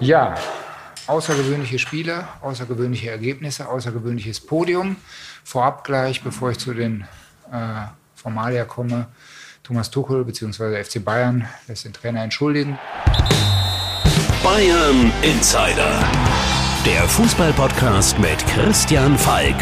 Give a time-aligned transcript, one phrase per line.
[0.00, 0.34] Ja,
[1.06, 4.96] außergewöhnliche Spiele, außergewöhnliche Ergebnisse, außergewöhnliches Podium.
[5.44, 7.06] Vorab gleich, bevor ich zu den
[7.52, 9.06] äh, Formalia komme,
[9.62, 10.82] Thomas Tuchel bzw.
[10.82, 12.78] FC Bayern lässt den Trainer entschuldigen.
[14.42, 16.06] Bayern Insider,
[16.84, 19.56] der Fußballpodcast mit Christian Falk.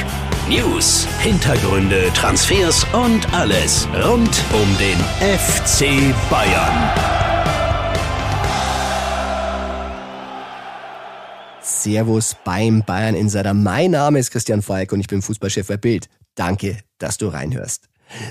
[0.49, 7.22] News, Hintergründe, Transfers und alles rund um den FC Bayern.
[11.83, 13.55] Servus beim Bayern Insider.
[13.55, 16.09] Mein Name ist Christian Falk und ich bin Fußballchef bei Bild.
[16.37, 17.89] Danke, dass du reinhörst.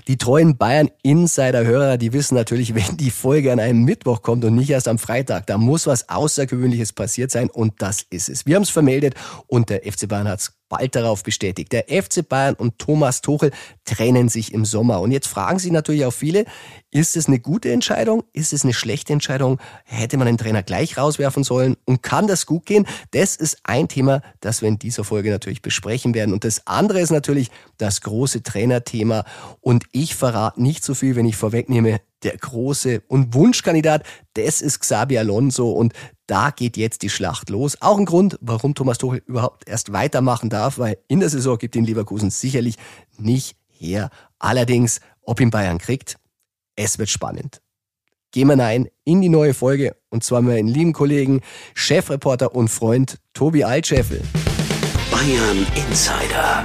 [0.07, 4.55] Die treuen Bayern Insider-Hörer, die wissen natürlich, wenn die Folge an einem Mittwoch kommt und
[4.55, 8.45] nicht erst am Freitag, da muss was Außergewöhnliches passiert sein und das ist es.
[8.45, 9.15] Wir haben es vermeldet
[9.47, 11.73] und der FC Bayern hat es bald darauf bestätigt.
[11.73, 13.51] Der FC Bayern und Thomas Tuchel
[13.83, 15.01] trennen sich im Sommer.
[15.01, 16.45] Und jetzt fragen sich natürlich auch viele,
[16.91, 18.23] ist es eine gute Entscheidung?
[18.31, 19.59] Ist es eine schlechte Entscheidung?
[19.83, 21.75] Hätte man den Trainer gleich rauswerfen sollen?
[21.85, 22.87] Und kann das gut gehen?
[23.11, 26.33] Das ist ein Thema, das wir in dieser Folge natürlich besprechen werden.
[26.33, 29.25] Und das andere ist natürlich das große Trainerthema.
[29.59, 34.79] Und ich verrate nicht so viel, wenn ich vorwegnehme, der große und Wunschkandidat, das ist
[34.79, 35.93] Xabi Alonso und
[36.27, 37.77] da geht jetzt die Schlacht los.
[37.81, 41.75] Auch ein Grund, warum Thomas Tuchel überhaupt erst weitermachen darf, weil in der Saison gibt
[41.75, 42.75] ihn Leverkusen sicherlich
[43.17, 44.09] nicht her.
[44.39, 46.17] Allerdings, ob ihn Bayern kriegt,
[46.75, 47.61] es wird spannend.
[48.31, 51.41] Gehen wir rein in die neue Folge und zwar meinen lieben Kollegen,
[51.73, 54.21] Chefreporter und Freund Tobi Altscheffel.
[55.11, 56.63] Bayern Insider.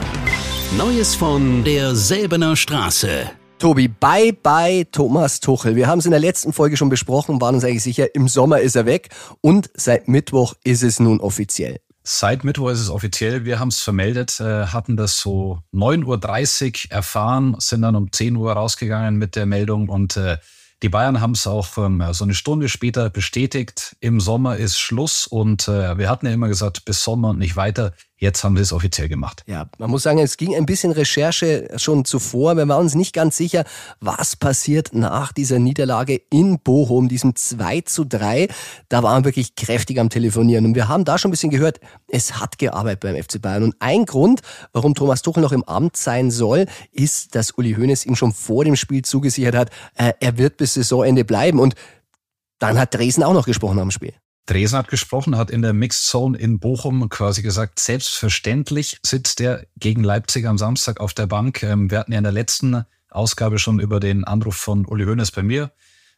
[0.77, 3.31] Neues von der Selbener Straße.
[3.59, 5.77] Tobi, bye bye Thomas Tuchel.
[5.77, 8.61] Wir haben es in der letzten Folge schon besprochen, waren uns eigentlich sicher, im Sommer
[8.61, 9.09] ist er weg
[9.41, 11.81] und seit Mittwoch ist es nun offiziell.
[12.03, 13.47] Seit Mittwoch ist es offiziell.
[13.47, 18.37] Wir haben es vermeldet, äh, hatten das so 9.30 Uhr erfahren, sind dann um 10
[18.37, 20.37] Uhr rausgegangen mit der Meldung und äh,
[20.83, 23.97] die Bayern haben es auch ähm, so eine Stunde später bestätigt.
[24.01, 27.57] Im Sommer ist Schluss und äh, wir hatten ja immer gesagt, bis Sommer und nicht
[27.57, 27.95] weiter.
[28.19, 29.43] Jetzt haben wir es offiziell gemacht.
[29.47, 32.57] Ja, man muss sagen, es ging ein bisschen Recherche schon zuvor.
[32.57, 33.65] Wir waren uns nicht ganz sicher,
[34.01, 38.49] was passiert nach dieser Niederlage in Bochum, diesem 2 zu 3.
[38.89, 40.65] Da waren wir wirklich kräftig am Telefonieren.
[40.65, 41.79] Und wir haben da schon ein bisschen gehört,
[42.09, 43.65] es hat gearbeitet beim FC Bayern.
[43.65, 44.41] Und ein Grund,
[44.73, 48.65] warum Thomas Tuchel noch im Amt sein soll, ist, dass Uli Hoeneß ihm schon vor
[48.65, 51.61] dem Spiel zugesichert hat, äh, er wird bis Saisonende bleiben.
[51.61, 51.75] Und
[52.59, 54.15] dann hat Dresden auch noch gesprochen am Spiel.
[54.47, 59.67] Dresen hat gesprochen, hat in der Mixed Zone in Bochum quasi gesagt, selbstverständlich sitzt er
[59.77, 61.63] gegen Leipzig am Samstag auf der Bank.
[61.63, 65.33] Ähm, wir hatten ja in der letzten Ausgabe schon über den Anruf von Uli Hoeneß
[65.33, 65.73] bei mir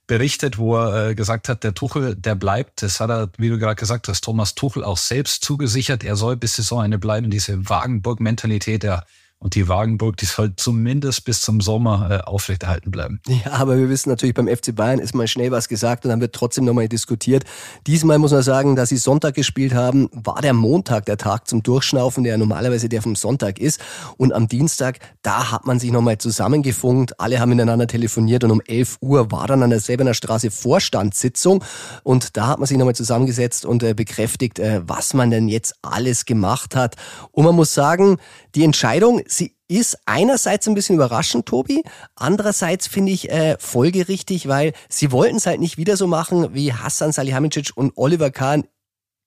[0.06, 2.82] berichtet, wo er äh, gesagt hat, der Tuchel, der bleibt.
[2.82, 6.02] Das hat er, wie du gerade gesagt hast, Thomas Tuchel auch selbst zugesichert.
[6.02, 7.30] Er soll bis Saisonende bleiben.
[7.30, 9.04] Diese Wagenburg-Mentalität, der
[9.40, 13.20] und die Wagenburg, die soll zumindest bis zum Sommer äh, aufrechterhalten bleiben.
[13.28, 16.20] Ja, aber wir wissen natürlich, beim FC Bayern ist mal schnell was gesagt und dann
[16.20, 17.44] wird trotzdem nochmal diskutiert.
[17.86, 21.62] Diesmal muss man sagen, dass sie Sonntag gespielt haben, war der Montag der Tag zum
[21.62, 23.80] Durchschnaufen, der normalerweise der vom Sonntag ist.
[24.16, 27.20] Und am Dienstag, da hat man sich nochmal zusammengefunkt.
[27.20, 31.62] Alle haben miteinander telefoniert und um 11 Uhr war dann an der Selbener Straße Vorstandssitzung.
[32.02, 35.74] Und da hat man sich nochmal zusammengesetzt und äh, bekräftigt, äh, was man denn jetzt
[35.82, 36.96] alles gemacht hat.
[37.30, 38.16] Und man muss sagen,
[38.56, 41.82] die Entscheidung, sie ist einerseits ein bisschen überraschend, Tobi.
[42.16, 46.72] Andererseits finde ich äh, folgerichtig, weil sie wollten es halt nicht wieder so machen wie
[46.72, 48.64] Hassan Salihamidzic und Oliver Kahn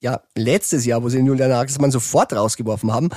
[0.02, 3.10] ja letztes Jahr, wo sie Julian Nagelsmann sofort rausgeworfen haben.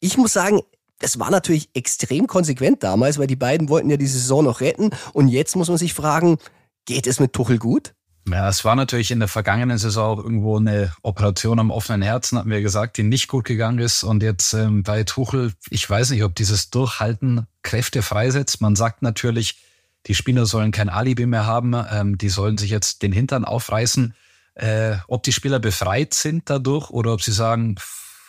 [0.00, 0.60] Ich muss sagen,
[1.00, 4.90] das war natürlich extrem konsequent damals, weil die beiden wollten ja die Saison noch retten.
[5.12, 6.38] Und jetzt muss man sich fragen,
[6.86, 7.94] geht es mit Tuchel gut?
[8.30, 12.38] Ja, es war natürlich in der vergangenen Saison auch irgendwo eine Operation am offenen Herzen,
[12.38, 14.02] hatten wir gesagt, die nicht gut gegangen ist.
[14.02, 18.60] Und jetzt ähm, bei Tuchel, ich weiß nicht, ob dieses Durchhalten Kräfte freisetzt.
[18.60, 19.58] Man sagt natürlich,
[20.06, 24.14] die Spieler sollen kein Alibi mehr haben, ähm, die sollen sich jetzt den Hintern aufreißen.
[24.54, 27.76] Äh, ob die Spieler befreit sind dadurch oder ob sie sagen,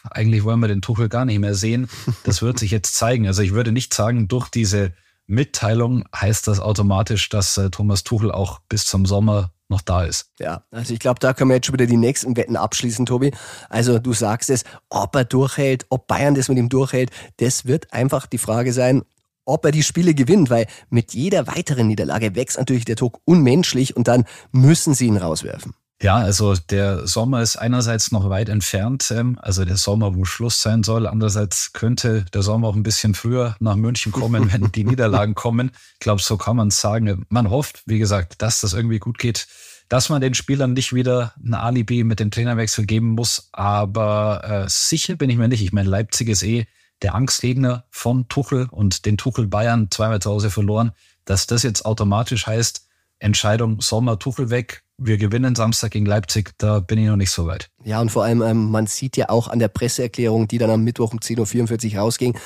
[0.09, 1.89] eigentlich wollen wir den Tuchel gar nicht mehr sehen,
[2.23, 3.27] das wird sich jetzt zeigen.
[3.27, 4.93] Also ich würde nicht sagen, durch diese
[5.29, 10.31] Mitteilung heißt das automatisch, dass äh, Thomas Tuchel auch bis zum Sommer noch da ist.
[10.39, 13.31] Ja, also ich glaube, da können wir jetzt schon wieder die nächsten Wetten abschließen, Tobi.
[13.69, 17.93] Also du sagst es, ob er durchhält, ob Bayern das mit ihm durchhält, das wird
[17.93, 19.03] einfach die Frage sein,
[19.45, 23.95] ob er die Spiele gewinnt, weil mit jeder weiteren Niederlage wächst natürlich der Druck unmenschlich
[23.95, 25.73] und dann müssen sie ihn rauswerfen.
[26.01, 30.61] Ja, also der Sommer ist einerseits noch weit entfernt, ähm, also der Sommer, wo Schluss
[30.61, 31.05] sein soll.
[31.05, 35.71] Andererseits könnte der Sommer auch ein bisschen früher nach München kommen, wenn die Niederlagen kommen.
[35.95, 37.25] Ich glaube, so kann man es sagen.
[37.27, 39.47] Man hofft, wie gesagt, dass das irgendwie gut geht,
[39.89, 43.49] dass man den Spielern nicht wieder ein Alibi mit dem Trainerwechsel geben muss.
[43.51, 45.63] Aber äh, sicher bin ich mir nicht.
[45.63, 46.65] Ich meine, Leipzig ist eh
[47.01, 50.93] der Angstgegner von Tuchel und den Tuchel Bayern zweimal zu Hause verloren.
[51.25, 52.87] Dass das jetzt automatisch heißt,
[53.19, 57.47] Entscheidung Sommer Tuchel weg, wir gewinnen Samstag gegen Leipzig, da bin ich noch nicht so
[57.47, 57.69] weit.
[57.85, 60.83] Ja, und vor allem, ähm, man sieht ja auch an der Presseerklärung, die dann am
[60.83, 62.37] Mittwoch um 10.44 Uhr rausging,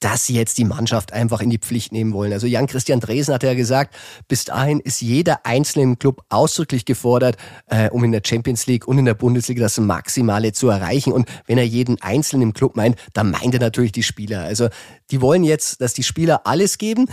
[0.00, 2.32] dass sie jetzt die Mannschaft einfach in die Pflicht nehmen wollen.
[2.32, 3.94] Also Jan-Christian Dresen hat ja gesagt,
[4.26, 7.36] bis dahin ist jeder einzelne im Club ausdrücklich gefordert,
[7.66, 11.12] äh, um in der Champions League und in der Bundesliga das Maximale zu erreichen.
[11.12, 14.42] Und wenn er jeden Einzelnen im Club meint, dann meint er natürlich die Spieler.
[14.42, 14.68] Also
[15.10, 17.06] die wollen jetzt, dass die Spieler alles geben.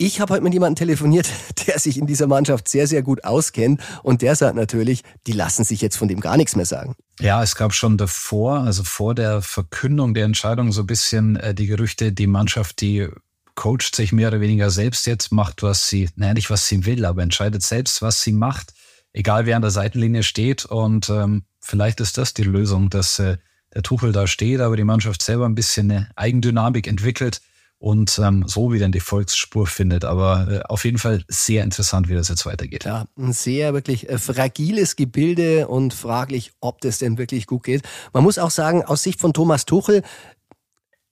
[0.00, 1.28] Ich habe heute mit jemandem telefoniert,
[1.66, 3.82] der sich in dieser Mannschaft sehr, sehr gut auskennt.
[4.04, 6.94] Und der sagt natürlich, die lassen sich jetzt von dem gar nichts mehr sagen.
[7.18, 11.52] Ja, es gab schon davor, also vor der Verkündung der Entscheidung so ein bisschen äh,
[11.52, 13.08] die Gerüchte, die Mannschaft, die
[13.56, 17.04] coacht sich mehr oder weniger selbst jetzt, macht, was sie, naja, nicht was sie will,
[17.04, 18.74] aber entscheidet selbst, was sie macht,
[19.12, 20.64] egal wer an der Seitenlinie steht.
[20.64, 23.38] Und ähm, vielleicht ist das die Lösung, dass äh,
[23.74, 27.40] der Tuchel da steht, aber die Mannschaft selber ein bisschen eine Eigendynamik entwickelt
[27.78, 30.04] und ähm, so wieder in die Volksspur findet.
[30.04, 32.84] Aber äh, auf jeden Fall sehr interessant, wie das jetzt weitergeht.
[32.84, 37.82] Ja, ein sehr wirklich äh, fragiles Gebilde und fraglich, ob das denn wirklich gut geht.
[38.12, 40.02] Man muss auch sagen, aus Sicht von Thomas Tuchel,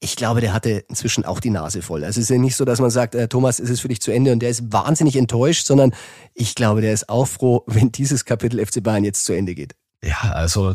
[0.01, 2.05] ich glaube, der hatte inzwischen auch die Nase voll.
[2.05, 4.01] Also es ist ja nicht so, dass man sagt, äh, Thomas, es ist für dich
[4.01, 5.95] zu Ende und der ist wahnsinnig enttäuscht, sondern
[6.35, 9.75] ich glaube, der ist auch froh, wenn dieses Kapitel FC Bayern jetzt zu Ende geht.
[10.03, 10.75] Ja, also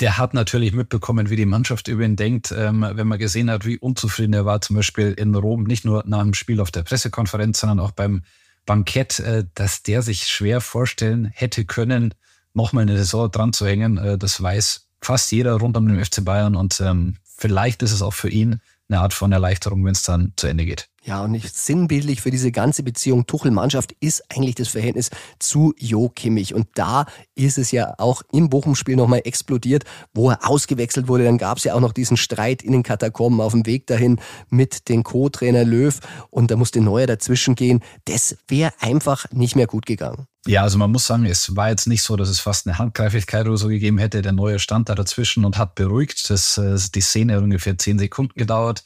[0.00, 3.64] der hat natürlich mitbekommen, wie die Mannschaft über ihn denkt, ähm, wenn man gesehen hat,
[3.64, 6.82] wie unzufrieden er war, zum Beispiel in Rom, nicht nur nach dem Spiel auf der
[6.82, 8.22] Pressekonferenz, sondern auch beim
[8.66, 12.14] Bankett, äh, dass der sich schwer vorstellen hätte können,
[12.54, 13.98] nochmal eine Saison dran zu hängen.
[13.98, 18.02] Äh, das weiß fast jeder rund um den FC Bayern und ähm, vielleicht ist es
[18.02, 20.88] auch für ihn eine Art von Erleichterung, wenn es dann zu Ende geht.
[21.06, 26.08] Ja, und nicht sinnbildlich für diese ganze Beziehung Tuchel-Mannschaft ist eigentlich das Verhältnis zu Jo
[26.08, 26.54] Kimmich.
[26.54, 27.04] Und da
[27.34, 29.84] ist es ja auch im Bochum-Spiel nochmal explodiert,
[30.14, 31.24] wo er ausgewechselt wurde.
[31.24, 34.18] Dann gab es ja auch noch diesen Streit in den Katakomben auf dem Weg dahin
[34.48, 36.00] mit dem Co-Trainer Löw.
[36.30, 37.82] Und da musste Neuer dazwischen gehen.
[38.06, 40.26] Das wäre einfach nicht mehr gut gegangen.
[40.46, 43.46] Ja, also man muss sagen, es war jetzt nicht so, dass es fast eine Handgreiflichkeit
[43.46, 44.22] oder so gegeben hätte.
[44.22, 46.30] Der Neue stand da dazwischen und hat beruhigt.
[46.30, 48.84] Das, äh, die Szene hat ungefähr zehn Sekunden gedauert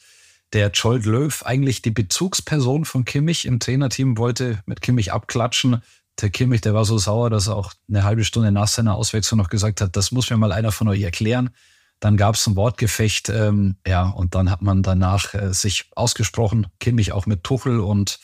[0.53, 5.83] der Joel Löw, eigentlich die Bezugsperson von Kimmich im Trainerteam, wollte mit Kimmich abklatschen.
[6.21, 9.37] Der Kimmich, der war so sauer, dass er auch eine halbe Stunde nach seiner Auswechslung
[9.37, 11.51] noch gesagt hat, das muss mir mal einer von euch erklären.
[11.99, 16.67] Dann gab es ein Wortgefecht, ähm, ja, und dann hat man danach äh, sich ausgesprochen,
[16.79, 18.19] Kimmich auch mit Tuchel und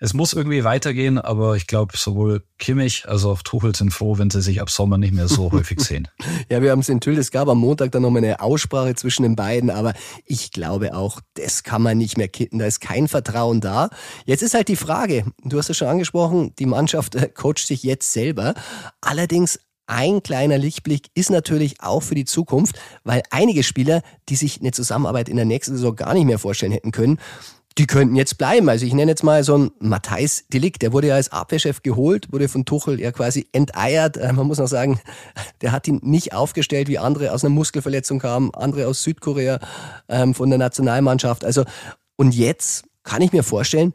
[0.00, 4.30] es muss irgendwie weitergehen, aber ich glaube, sowohl Kimmich als auch Tuchel sind froh, wenn
[4.30, 6.08] sie sich ab Sommer nicht mehr so häufig sehen.
[6.48, 7.18] ja, wir haben es enthüllt.
[7.18, 11.20] Es gab am Montag dann nochmal eine Aussprache zwischen den beiden, aber ich glaube auch,
[11.34, 12.58] das kann man nicht mehr kitten.
[12.58, 13.90] Da ist kein Vertrauen da.
[14.24, 17.82] Jetzt ist halt die Frage, du hast es schon angesprochen, die Mannschaft äh, coacht sich
[17.82, 18.54] jetzt selber.
[19.00, 19.58] Allerdings
[19.88, 24.70] ein kleiner Lichtblick ist natürlich auch für die Zukunft, weil einige Spieler, die sich eine
[24.70, 27.18] Zusammenarbeit in der nächsten Saison gar nicht mehr vorstellen hätten können,
[27.78, 28.68] die könnten jetzt bleiben.
[28.68, 32.32] Also ich nenne jetzt mal so einen Matthijs Delikt, der wurde ja als Abwehrchef geholt,
[32.32, 34.16] wurde von Tuchel ja quasi enteiert.
[34.16, 35.00] Äh, man muss noch sagen,
[35.62, 39.60] der hat ihn nicht aufgestellt, wie andere aus einer Muskelverletzung kamen, andere aus Südkorea
[40.08, 41.44] ähm, von der Nationalmannschaft.
[41.44, 41.64] Also
[42.16, 43.94] und jetzt kann ich mir vorstellen,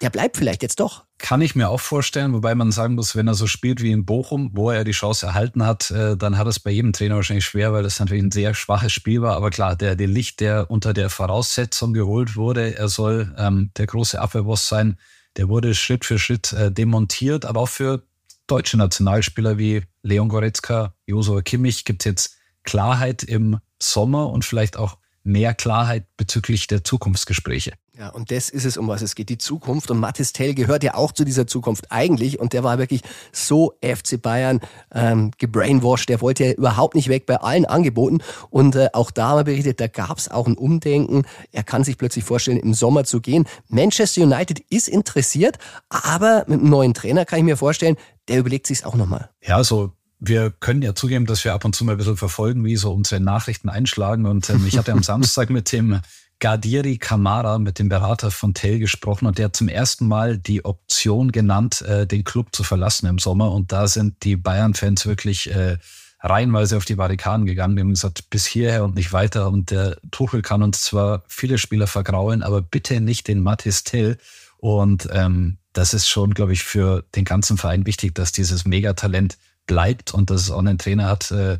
[0.00, 1.04] der bleibt vielleicht jetzt doch.
[1.18, 4.04] Kann ich mir auch vorstellen, wobei man sagen muss, wenn er so spielt wie in
[4.04, 7.44] Bochum, wo er die Chance erhalten hat, äh, dann hat es bei jedem Trainer wahrscheinlich
[7.44, 9.36] schwer, weil das natürlich ein sehr schwaches Spiel war.
[9.36, 14.20] Aber klar, der, Licht, der unter der Voraussetzung geholt wurde, er soll ähm, der große
[14.20, 14.98] Abwehrboss sein,
[15.36, 17.44] der wurde Schritt für Schritt äh, demontiert.
[17.44, 18.02] Aber auch für
[18.46, 24.76] deutsche Nationalspieler wie Leon Goretzka, Josua Kimmich gibt es jetzt Klarheit im Sommer und vielleicht
[24.76, 27.72] auch mehr Klarheit bezüglich der Zukunftsgespräche.
[27.96, 29.88] Ja, und das ist es, um was es geht, die Zukunft.
[29.88, 32.40] Und Mathis Tell gehört ja auch zu dieser Zukunft eigentlich.
[32.40, 34.60] Und der war wirklich so FC Bayern
[34.92, 36.08] ähm, gebrainwashed.
[36.08, 38.18] Der wollte ja überhaupt nicht weg bei allen Angeboten.
[38.50, 41.22] Und äh, auch da haben wir berichtet, da gab es auch ein Umdenken.
[41.52, 43.46] Er kann sich plötzlich vorstellen, im Sommer zu gehen.
[43.68, 45.58] Manchester United ist interessiert,
[45.88, 47.96] aber mit einem neuen Trainer kann ich mir vorstellen,
[48.26, 49.30] der überlegt sich's auch nochmal.
[49.40, 52.64] Ja, so wir können ja zugeben, dass wir ab und zu mal ein bisschen verfolgen,
[52.64, 54.26] wie so unsere Nachrichten einschlagen.
[54.26, 56.00] Und ähm, ich hatte am Samstag mit dem
[56.40, 60.64] Gardiri Kamara, mit dem Berater von Tell gesprochen und der hat zum ersten Mal die
[60.64, 63.52] Option genannt, äh, den Club zu verlassen im Sommer.
[63.52, 65.78] Und da sind die Bayern-Fans wirklich äh,
[66.20, 67.76] reihenweise auf die Barrikaden gegangen.
[67.76, 69.48] Die haben gesagt, bis hierher und nicht weiter.
[69.48, 74.18] Und der Tuchel kann uns zwar viele Spieler vergraulen, aber bitte nicht den Mathis Tell.
[74.56, 79.36] Und ähm, das ist schon, glaube ich, für den ganzen Verein wichtig, dass dieses Megatalent
[79.66, 81.58] bleibt und dass es auch einen Trainer hat, äh,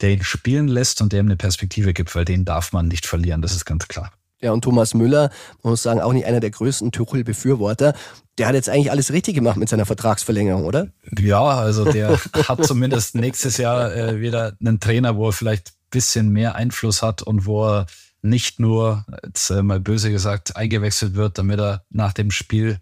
[0.00, 3.06] der ihn spielen lässt und der ihm eine Perspektive gibt, weil den darf man nicht
[3.06, 4.12] verlieren, das ist ganz klar.
[4.40, 5.30] Ja, und Thomas Müller,
[5.62, 7.94] man muss sagen, auch nicht einer der größten Tuchel-Befürworter.
[8.38, 10.88] Der hat jetzt eigentlich alles richtig gemacht mit seiner Vertragsverlängerung, oder?
[11.18, 12.16] Ja, also der
[12.48, 17.02] hat zumindest nächstes Jahr äh, wieder einen Trainer, wo er vielleicht ein bisschen mehr Einfluss
[17.02, 17.86] hat und wo er
[18.22, 22.78] nicht nur, jetzt äh, mal böse gesagt, eingewechselt wird, damit er nach dem Spiel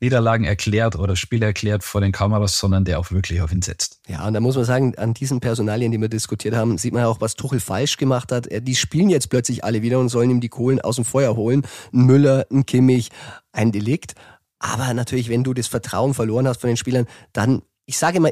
[0.00, 4.00] Niederlagen erklärt oder Spiele erklärt vor den Kameras, sondern der auch wirklich auf ihn setzt.
[4.06, 7.02] Ja, und da muss man sagen, an diesen Personalien, die wir diskutiert haben, sieht man
[7.02, 8.48] ja auch, was Tuchel falsch gemacht hat.
[8.50, 11.66] Die spielen jetzt plötzlich alle wieder und sollen ihm die Kohlen aus dem Feuer holen.
[11.92, 13.10] Ein Müller, ein Kimmich,
[13.52, 14.14] ein Delikt.
[14.58, 18.30] Aber natürlich, wenn du das Vertrauen verloren hast von den Spielern, dann, ich sage immer,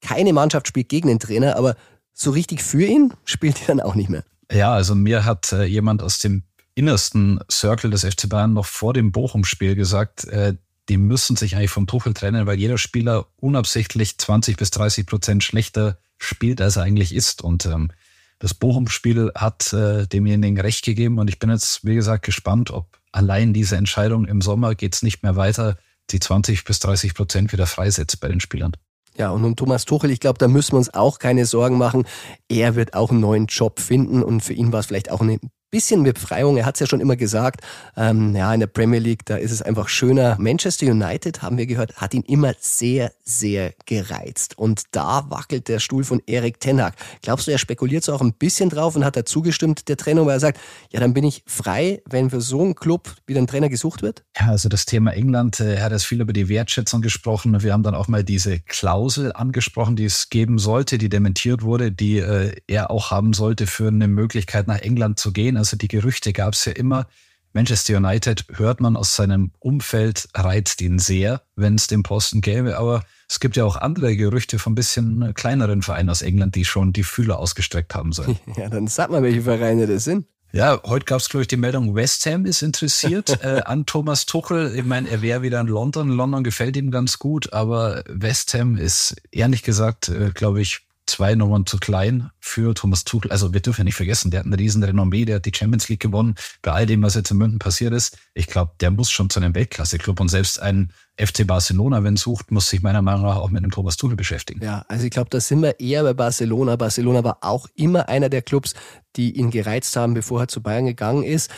[0.00, 1.76] keine Mannschaft spielt gegen den Trainer, aber
[2.12, 4.24] so richtig für ihn spielt er dann auch nicht mehr.
[4.52, 6.42] Ja, also mir hat äh, jemand aus dem
[6.74, 10.54] innersten Circle des FC Bayern noch vor dem Bochum-Spiel gesagt, äh,
[10.90, 15.44] die müssen sich eigentlich vom Tuchel trennen, weil jeder Spieler unabsichtlich 20 bis 30 Prozent
[15.44, 17.42] schlechter spielt, als er eigentlich ist.
[17.42, 17.92] Und ähm,
[18.40, 21.20] das Bochum-Spiel hat äh, demjenigen recht gegeben.
[21.20, 25.02] Und ich bin jetzt, wie gesagt, gespannt, ob allein diese Entscheidung im Sommer geht es
[25.02, 25.78] nicht mehr weiter,
[26.10, 28.72] die 20 bis 30 Prozent wieder freisetzt bei den Spielern.
[29.16, 32.04] Ja, und um Thomas Tuchel, ich glaube, da müssen wir uns auch keine Sorgen machen.
[32.48, 35.38] Er wird auch einen neuen Job finden und für ihn war es vielleicht auch eine
[35.70, 36.56] bisschen Befreiung.
[36.56, 37.62] Er hat es ja schon immer gesagt.
[37.96, 40.36] Ähm, ja, in der Premier League, da ist es einfach schöner.
[40.38, 44.58] Manchester United, haben wir gehört, hat ihn immer sehr, sehr gereizt.
[44.58, 46.94] Und da wackelt der Stuhl von Erik Tenhag.
[47.22, 50.26] Glaubst du, er spekuliert so auch ein bisschen drauf und hat da zugestimmt, der Trainer,
[50.26, 50.60] weil er sagt,
[50.90, 54.24] ja, dann bin ich frei, wenn für so einen Club wieder ein Trainer gesucht wird?
[54.38, 57.62] Ja, also das Thema England, äh, er hat jetzt viel über die Wertschätzung gesprochen.
[57.62, 61.92] Wir haben dann auch mal diese Klausel angesprochen, die es geben sollte, die dementiert wurde,
[61.92, 65.56] die äh, er auch haben sollte für eine Möglichkeit nach England zu gehen.
[65.60, 67.06] Also die Gerüchte gab es ja immer.
[67.52, 72.78] Manchester United hört man aus seinem Umfeld, reizt ihn sehr, wenn es den Posten gäbe.
[72.78, 76.64] Aber es gibt ja auch andere Gerüchte von ein bisschen kleineren Vereinen aus England, die
[76.64, 78.38] schon die Fühler ausgestreckt haben sollen.
[78.56, 80.26] Ja, dann sag mal, welche Vereine das sind.
[80.52, 84.26] Ja, heute gab es, glaube ich, die Meldung, West Ham ist interessiert äh, an Thomas
[84.26, 84.74] Tuchel.
[84.76, 86.08] Ich meine, er wäre wieder in London.
[86.08, 91.34] London gefällt ihm ganz gut, aber West Ham ist ehrlich gesagt, äh, glaube ich, zwei
[91.34, 93.30] Nummern zu klein für Thomas Tuchel.
[93.30, 95.88] Also wir dürfen ja nicht vergessen, der hat eine riesen Renommee, der hat die Champions
[95.88, 96.36] League gewonnen.
[96.62, 99.40] Bei all dem, was jetzt in München passiert ist, ich glaube, der muss schon zu
[99.40, 103.50] einem Weltklasse-Club und selbst ein FC Barcelona, wenn sucht, muss sich meiner Meinung nach auch
[103.50, 104.64] mit einem Thomas Tuchel beschäftigen.
[104.64, 106.76] Ja, also ich glaube, da sind wir eher bei Barcelona.
[106.76, 108.74] Barcelona war auch immer einer der Clubs,
[109.16, 111.50] die ihn gereizt haben, bevor er zu Bayern gegangen ist.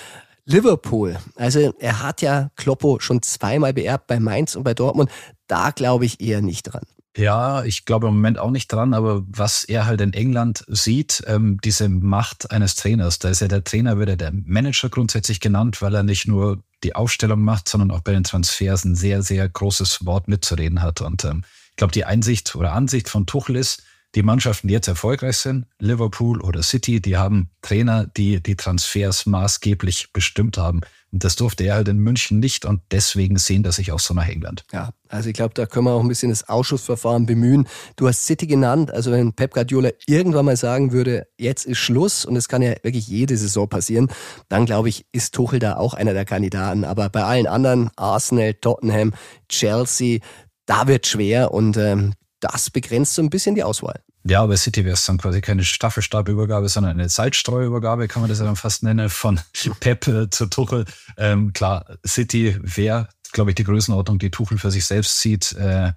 [0.44, 5.10] Liverpool, also er hat ja Kloppo schon zweimal beerbt bei Mainz und bei Dortmund.
[5.46, 6.82] Da glaube ich eher nicht dran.
[7.16, 11.22] Ja, ich glaube im Moment auch nicht dran, aber was er halt in England sieht,
[11.26, 15.40] ähm, diese Macht eines Trainers, da ist ja der Trainer, wird ja der Manager grundsätzlich
[15.40, 19.22] genannt, weil er nicht nur die Aufstellung macht, sondern auch bei den Transfers ein sehr,
[19.22, 21.02] sehr großes Wort mitzureden hat.
[21.02, 23.82] Und ähm, ich glaube, die Einsicht oder Ansicht von Tuchel ist,
[24.14, 29.26] die Mannschaften, die jetzt erfolgreich sind, Liverpool oder City, die haben Trainer, die die Transfers
[29.26, 30.82] maßgeblich bestimmt haben.
[31.12, 34.14] Und das durfte er halt in München nicht und deswegen sehen das sich auch so
[34.14, 34.64] nach England.
[34.72, 37.68] Ja, also ich glaube, da können wir auch ein bisschen das Ausschussverfahren bemühen.
[37.96, 42.24] Du hast City genannt, also wenn Pep Guardiola irgendwann mal sagen würde, jetzt ist Schluss
[42.24, 44.08] und es kann ja wirklich jede Saison passieren,
[44.48, 46.84] dann glaube ich, ist Tuchel da auch einer der Kandidaten.
[46.84, 49.12] Aber bei allen anderen, Arsenal, Tottenham,
[49.50, 50.20] Chelsea,
[50.64, 54.02] da wird schwer und ähm, das begrenzt so ein bisschen die Auswahl.
[54.24, 58.40] Ja, bei City wäre es dann quasi keine Staffelstabübergabe, sondern eine Salzstreuübergabe, kann man das
[58.40, 59.40] ja dann fast nennen, von
[59.80, 60.84] Pep äh, zu Tuchel.
[61.16, 65.92] Ähm, klar, City wäre, glaube ich, die Größenordnung, die Tuchel für sich selbst sieht, äh,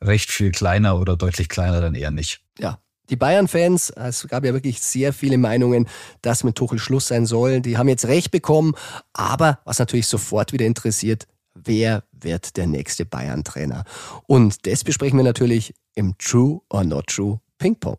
[0.00, 2.40] recht viel kleiner oder deutlich kleiner dann eher nicht.
[2.58, 2.78] Ja,
[3.10, 5.88] die Bayern-Fans, es gab ja wirklich sehr viele Meinungen,
[6.22, 7.60] dass mit Tuchel Schluss sein soll.
[7.60, 8.74] Die haben jetzt recht bekommen.
[9.12, 11.26] Aber was natürlich sofort wieder interessiert,
[11.64, 13.84] wer wird der nächste Bayern-Trainer?
[14.26, 17.96] Und das besprechen wir natürlich im True or Not True Ping Pong.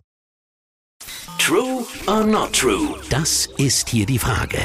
[1.38, 2.96] True or not true?
[3.10, 4.60] Das ist hier die Frage.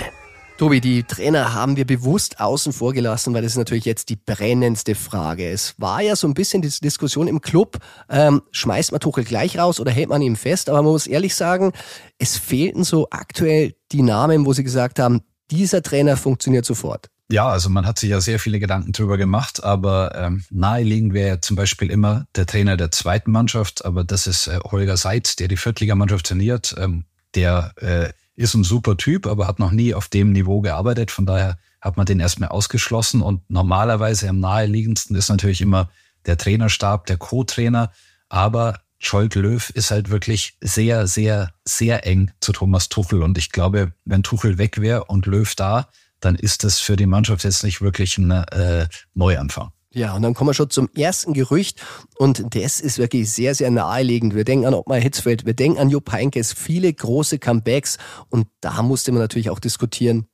[0.59, 4.17] Tobi, die Trainer haben wir bewusst außen vor gelassen, weil das ist natürlich jetzt die
[4.17, 5.49] brennendste Frage.
[5.49, 7.79] Es war ja so ein bisschen die Diskussion im Club,
[8.09, 10.69] ähm, schmeißt man Tuchel gleich raus oder hält man ihn fest?
[10.69, 11.73] Aber man muss ehrlich sagen,
[12.19, 17.09] es fehlten so aktuell die Namen, wo sie gesagt haben, dieser Trainer funktioniert sofort.
[17.31, 21.43] Ja, also man hat sich ja sehr viele Gedanken drüber gemacht, aber ähm, naheliegend wäre
[21.43, 25.49] zum Beispiel immer der Trainer der zweiten Mannschaft, aber das ist äh, Holger Seitz, der
[25.49, 26.75] die Viertligamannschaft trainiert.
[26.79, 27.05] Ähm,
[27.35, 31.11] der äh, ist ein super Typ, aber hat noch nie auf dem Niveau gearbeitet.
[31.11, 33.21] Von daher hat man den erstmal ausgeschlossen.
[33.21, 35.91] Und normalerweise am naheliegendsten ist natürlich immer
[36.25, 37.93] der Trainerstab, der Co-Trainer.
[38.29, 43.23] Aber Scholt Löw ist halt wirklich sehr, sehr, sehr eng zu Thomas Tuchel.
[43.23, 45.89] Und ich glaube, wenn Tuchel weg wäre und Löw da,
[46.21, 49.71] dann ist das für die Mannschaft jetzt nicht wirklich ein äh, Neuanfang.
[49.91, 51.81] Ja, und dann kommen wir schon zum ersten Gerücht
[52.19, 54.35] und das ist wirklich sehr, sehr naheliegend.
[54.35, 57.97] Wir denken an Ottmar Hitzfeld, wir denken an Jupp Heynckes, viele große Comebacks
[58.29, 60.27] und da musste man natürlich auch diskutieren,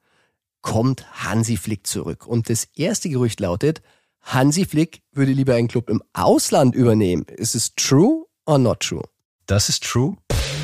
[0.60, 2.26] kommt Hansi Flick zurück?
[2.26, 3.80] Und das erste Gerücht lautet,
[4.22, 7.24] Hansi Flick würde lieber einen Club im Ausland übernehmen.
[7.28, 9.04] Ist es true or not true?
[9.46, 10.16] Das ist true.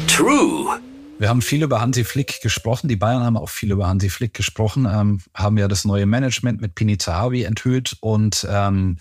[0.08, 0.80] True.
[1.20, 2.88] Wir haben viel über Hansi Flick gesprochen.
[2.88, 6.62] Die Bayern haben auch viel über Hansi Flick gesprochen, ähm, haben ja das neue Management
[6.62, 8.96] mit Pini Zahavi enthüllt und ähm,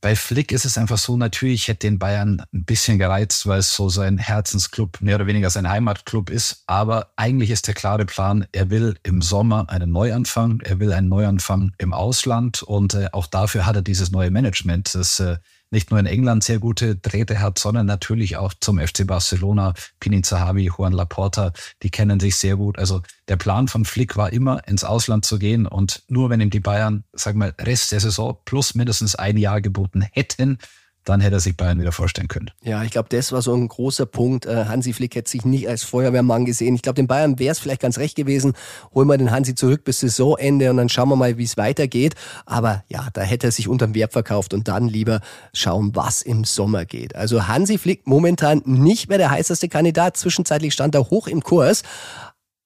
[0.00, 3.74] bei Flick ist es einfach so, natürlich hätte den Bayern ein bisschen gereizt, weil es
[3.74, 6.62] so sein Herzensclub, mehr oder weniger sein Heimatclub ist.
[6.68, 11.08] Aber eigentlich ist der klare Plan, er will im Sommer einen Neuanfang, er will einen
[11.08, 15.38] Neuanfang im Ausland und äh, auch dafür hat er dieses neue Management, das äh,
[15.70, 20.22] nicht nur in England sehr gute Drähte hat, sondern natürlich auch zum FC Barcelona, Pini
[20.22, 22.78] Zahavi, Juan Laporta, die kennen sich sehr gut.
[22.78, 26.50] Also der Plan von Flick war immer, ins Ausland zu gehen und nur wenn ihm
[26.50, 30.58] die Bayern, sag mal, Rest der Saison plus mindestens ein Jahr geboten hätten,
[31.06, 32.50] dann hätte er sich Bayern wieder vorstellen können.
[32.62, 34.44] Ja, ich glaube, das war so ein großer Punkt.
[34.44, 36.74] Äh, Hansi Flick hätte sich nicht als Feuerwehrmann gesehen.
[36.74, 38.54] Ich glaube, den Bayern wäre es vielleicht ganz recht gewesen.
[38.92, 42.16] Holen wir den Hansi zurück bis Saisonende und dann schauen wir mal, wie es weitergeht.
[42.44, 45.20] Aber ja, da hätte er sich unterm Wert verkauft und dann lieber
[45.54, 47.14] schauen, was im Sommer geht.
[47.14, 50.16] Also Hansi Flick momentan nicht mehr der heißeste Kandidat.
[50.16, 51.82] Zwischenzeitlich stand er hoch im Kurs.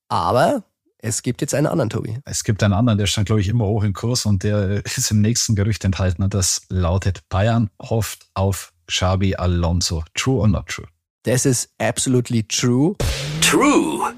[0.09, 0.64] Aber
[1.02, 2.19] es gibt jetzt einen anderen, Tobi.
[2.25, 5.11] Es gibt einen anderen, der stand, glaube ich, immer hoch im Kurs und der ist
[5.11, 6.23] im nächsten Gerücht enthalten.
[6.23, 10.04] Und das lautet, Bayern hofft auf Xabi Alonso.
[10.14, 10.87] True or not true?
[11.23, 12.97] Das ist absolutely true.
[13.40, 14.14] True.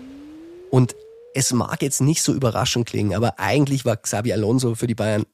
[0.71, 0.95] Und
[1.35, 5.25] es mag jetzt nicht so überraschend klingen, aber eigentlich war Xabi Alonso für die Bayern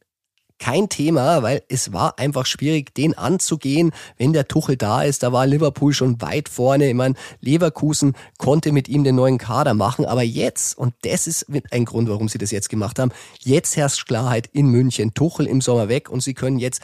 [0.59, 5.23] kein Thema, weil es war einfach schwierig, den anzugehen, wenn der Tuchel da ist.
[5.23, 6.89] Da war Liverpool schon weit vorne.
[6.89, 10.05] Ich meine, Leverkusen konnte mit ihm den neuen Kader machen.
[10.05, 14.07] Aber jetzt, und das ist ein Grund, warum sie das jetzt gemacht haben, jetzt herrscht
[14.07, 15.15] Klarheit in München.
[15.15, 16.83] Tuchel im Sommer weg und sie können jetzt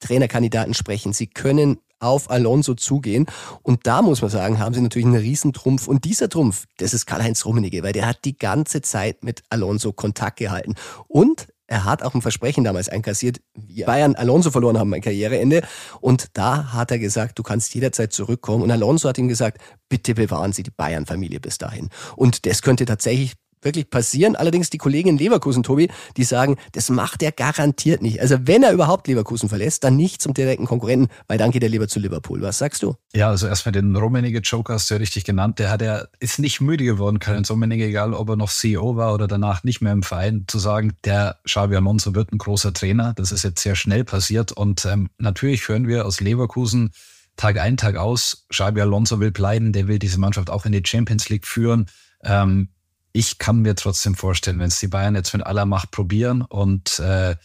[0.00, 1.12] Trainerkandidaten sprechen.
[1.12, 3.26] Sie können auf Alonso zugehen.
[3.62, 5.88] Und da muss man sagen, haben sie natürlich einen Riesentrumpf.
[5.88, 9.92] Und dieser Trumpf, das ist Karl-Heinz Rummenigge, weil der hat die ganze Zeit mit Alonso
[9.92, 10.74] Kontakt gehalten.
[11.08, 15.62] Und er hat auch ein Versprechen damals einkassiert, wie Bayern Alonso verloren haben mein Karriereende.
[16.00, 18.62] Und da hat er gesagt, du kannst jederzeit zurückkommen.
[18.62, 21.88] Und Alonso hat ihm gesagt, bitte bewahren Sie die Bayern-Familie bis dahin.
[22.14, 23.32] Und das könnte tatsächlich
[23.62, 24.36] wirklich passieren.
[24.36, 28.20] Allerdings die Kollegen in Leverkusen, Tobi, die sagen, das macht er garantiert nicht.
[28.20, 31.68] Also wenn er überhaupt Leverkusen verlässt, dann nicht zum direkten Konkurrenten, weil dann geht er
[31.68, 32.42] lieber zu Liverpool.
[32.42, 32.94] Was sagst du?
[33.14, 35.58] Ja, also erstmal den Rummenigge Joker hast du ja richtig genannt.
[35.58, 39.14] Der hat ja, ist nicht müde geworden, Karl Rummenigge, egal ob er noch CEO war
[39.14, 43.12] oder danach nicht mehr im Verein, zu sagen, der Xavi Alonso wird ein großer Trainer.
[43.14, 46.90] Das ist jetzt sehr schnell passiert und ähm, natürlich hören wir aus Leverkusen,
[47.36, 50.82] Tag ein, Tag aus, Xabi Alonso will bleiben, der will diese Mannschaft auch in die
[50.84, 51.86] Champions League führen.
[52.24, 52.70] Ähm,
[53.16, 56.98] ich kann mir trotzdem vorstellen, wenn es die Bayern jetzt mit aller Macht probieren und
[56.98, 57.36] äh,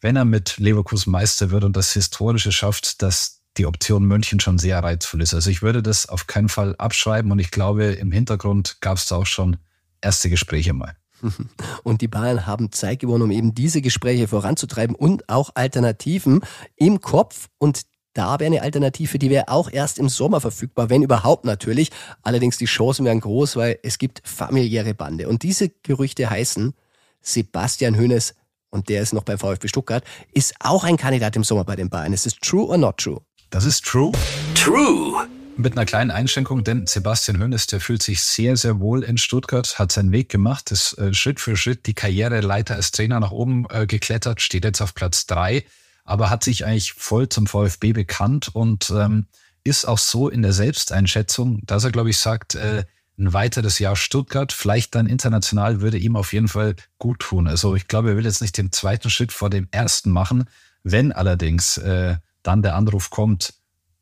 [0.00, 4.58] wenn er mit Leverkusen Meister wird und das Historische schafft, dass die Option München schon
[4.58, 5.34] sehr reizvoll ist.
[5.34, 9.06] Also ich würde das auf keinen Fall abschreiben und ich glaube, im Hintergrund gab es
[9.06, 9.56] da auch schon
[10.00, 10.96] erste Gespräche mal.
[11.82, 16.40] Und die Bayern haben Zeit gewonnen, um eben diese Gespräche voranzutreiben und auch Alternativen
[16.76, 17.48] im Kopf.
[17.58, 17.82] Und
[18.14, 21.90] da wäre eine Alternative, die wäre auch erst im Sommer verfügbar, wenn überhaupt natürlich.
[22.22, 25.28] Allerdings die Chancen wären groß, weil es gibt familiäre Bande.
[25.28, 26.74] Und diese Gerüchte heißen,
[27.20, 28.34] Sebastian Hönes,
[28.70, 31.88] und der ist noch beim VfB Stuttgart, ist auch ein Kandidat im Sommer bei den
[31.88, 32.12] Bayern.
[32.12, 33.20] Ist es true or not true?
[33.50, 34.12] Das ist true.
[34.54, 35.28] True.
[35.56, 39.78] Mit einer kleinen Einschränkung, denn Sebastian Hönes, der fühlt sich sehr, sehr wohl in Stuttgart,
[39.78, 43.66] hat seinen Weg gemacht, ist äh, Schritt für Schritt die Karriereleiter als Trainer nach oben
[43.68, 45.64] äh, geklettert, steht jetzt auf Platz drei
[46.10, 49.26] aber hat sich eigentlich voll zum VfB bekannt und ähm,
[49.62, 52.84] ist auch so in der Selbsteinschätzung, dass er, glaube ich, sagt, äh,
[53.16, 57.46] ein weiteres Jahr Stuttgart, vielleicht dann international, würde ihm auf jeden Fall gut tun.
[57.46, 60.46] Also ich glaube, er will jetzt nicht den zweiten Schritt vor dem ersten machen.
[60.82, 63.54] Wenn allerdings äh, dann der Anruf kommt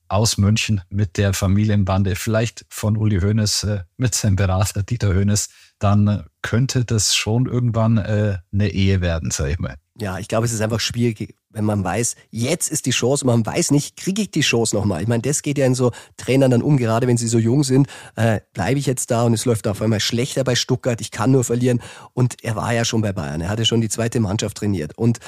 [0.09, 5.49] aus München mit der Familienbande, vielleicht von Uli Hoeneß äh, mit seinem Berater Dieter Hoeneß,
[5.79, 9.77] dann könnte das schon irgendwann äh, eine Ehe werden, sag ich mal.
[10.01, 13.45] Ja, ich glaube, es ist einfach schwierig, wenn man weiß, jetzt ist die Chance, man
[13.45, 15.03] weiß nicht, kriege ich die Chance nochmal.
[15.03, 17.65] Ich meine, das geht ja in so Trainern dann um, gerade wenn sie so jung
[17.65, 21.11] sind, äh, bleibe ich jetzt da und es läuft auf einmal schlechter bei Stuttgart, ich
[21.11, 21.81] kann nur verlieren.
[22.13, 24.97] Und er war ja schon bei Bayern, er hatte schon die zweite Mannschaft trainiert.
[24.97, 25.19] Und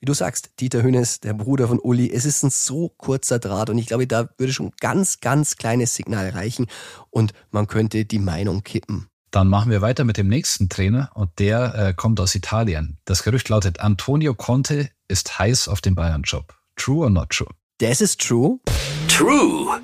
[0.00, 3.68] wie du sagst, Dieter Hönes, der Bruder von Uli, es ist ein so kurzer Draht
[3.68, 6.66] und ich glaube, da würde schon ganz, ganz kleines Signal reichen
[7.10, 9.08] und man könnte die Meinung kippen.
[9.30, 12.98] Dann machen wir weiter mit dem nächsten Trainer und der äh, kommt aus Italien.
[13.04, 16.54] Das Gerücht lautet, Antonio Conte ist heiß auf den Bayern-Job.
[16.76, 17.48] True or not true?
[17.78, 18.58] Das ist true.
[19.06, 19.80] True.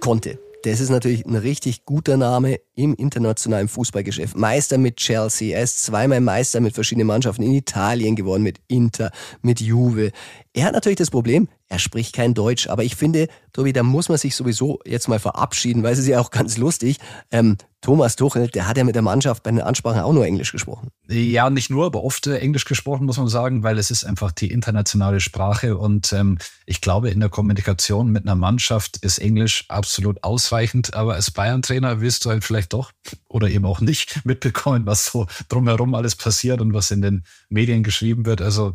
[0.00, 0.38] Conte.
[0.62, 4.36] Das ist natürlich ein richtig guter Name im internationalen Fußballgeschäft.
[4.36, 9.10] Meister mit Chelsea, er ist zweimal Meister mit verschiedenen Mannschaften in Italien geworden, mit Inter,
[9.40, 10.10] mit Juve.
[10.52, 12.68] Er hat natürlich das Problem, er spricht kein Deutsch.
[12.68, 16.08] Aber ich finde, Tobi, da muss man sich sowieso jetzt mal verabschieden, weil es ist
[16.08, 16.98] ja auch ganz lustig.
[17.30, 20.50] Ähm, Thomas Tuchel, der hat ja mit der Mannschaft bei den Ansprachen auch nur Englisch
[20.52, 20.90] gesprochen.
[21.08, 24.32] Ja, nicht nur, aber oft äh, Englisch gesprochen, muss man sagen, weil es ist einfach
[24.32, 25.78] die internationale Sprache.
[25.78, 30.94] Und ähm, ich glaube, in der Kommunikation mit einer Mannschaft ist Englisch absolut ausreichend.
[30.94, 32.90] Aber als Bayern-Trainer willst du halt vielleicht doch
[33.28, 37.84] oder eben auch nicht mitbekommen, was so drumherum alles passiert und was in den Medien
[37.84, 38.42] geschrieben wird.
[38.42, 38.72] Also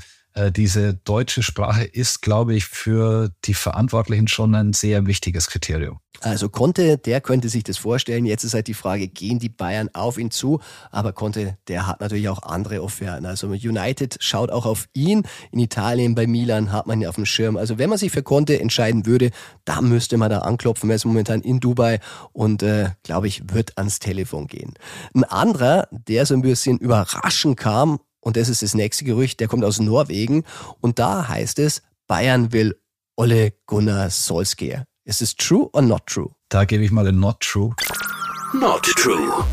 [0.51, 5.99] diese deutsche Sprache ist, glaube ich, für die Verantwortlichen schon ein sehr wichtiges Kriterium.
[6.21, 8.25] Also Conte, der könnte sich das vorstellen.
[8.25, 10.59] Jetzt ist halt die Frage, gehen die Bayern auf ihn zu?
[10.91, 13.25] Aber Conte, der hat natürlich auch andere Offerten.
[13.25, 15.23] Also United schaut auch auf ihn.
[15.51, 17.57] In Italien bei Milan hat man ihn auf dem Schirm.
[17.57, 19.31] Also wenn man sich für Conte entscheiden würde,
[19.65, 20.89] da müsste man da anklopfen.
[20.89, 21.99] Er ist momentan in Dubai
[22.33, 24.73] und äh, glaube ich, wird ans Telefon gehen.
[25.13, 29.47] Ein anderer, der so ein bisschen überraschend kam, und das ist das nächste Gerücht, der
[29.47, 30.45] kommt aus Norwegen.
[30.81, 32.75] Und da heißt es, Bayern will
[33.15, 34.85] Ole Gunnar Solskjaer.
[35.05, 36.31] Ist es true or not true?
[36.49, 37.75] Da gebe ich mal ein not true.
[38.51, 39.45] Not true.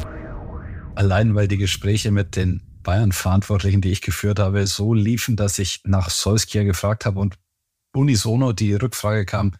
[0.94, 5.82] Allein weil die Gespräche mit den Bayern-Verantwortlichen, die ich geführt habe, so liefen, dass ich
[5.84, 7.38] nach Solskjaer gefragt habe und
[7.94, 9.52] unisono die Rückfrage kam,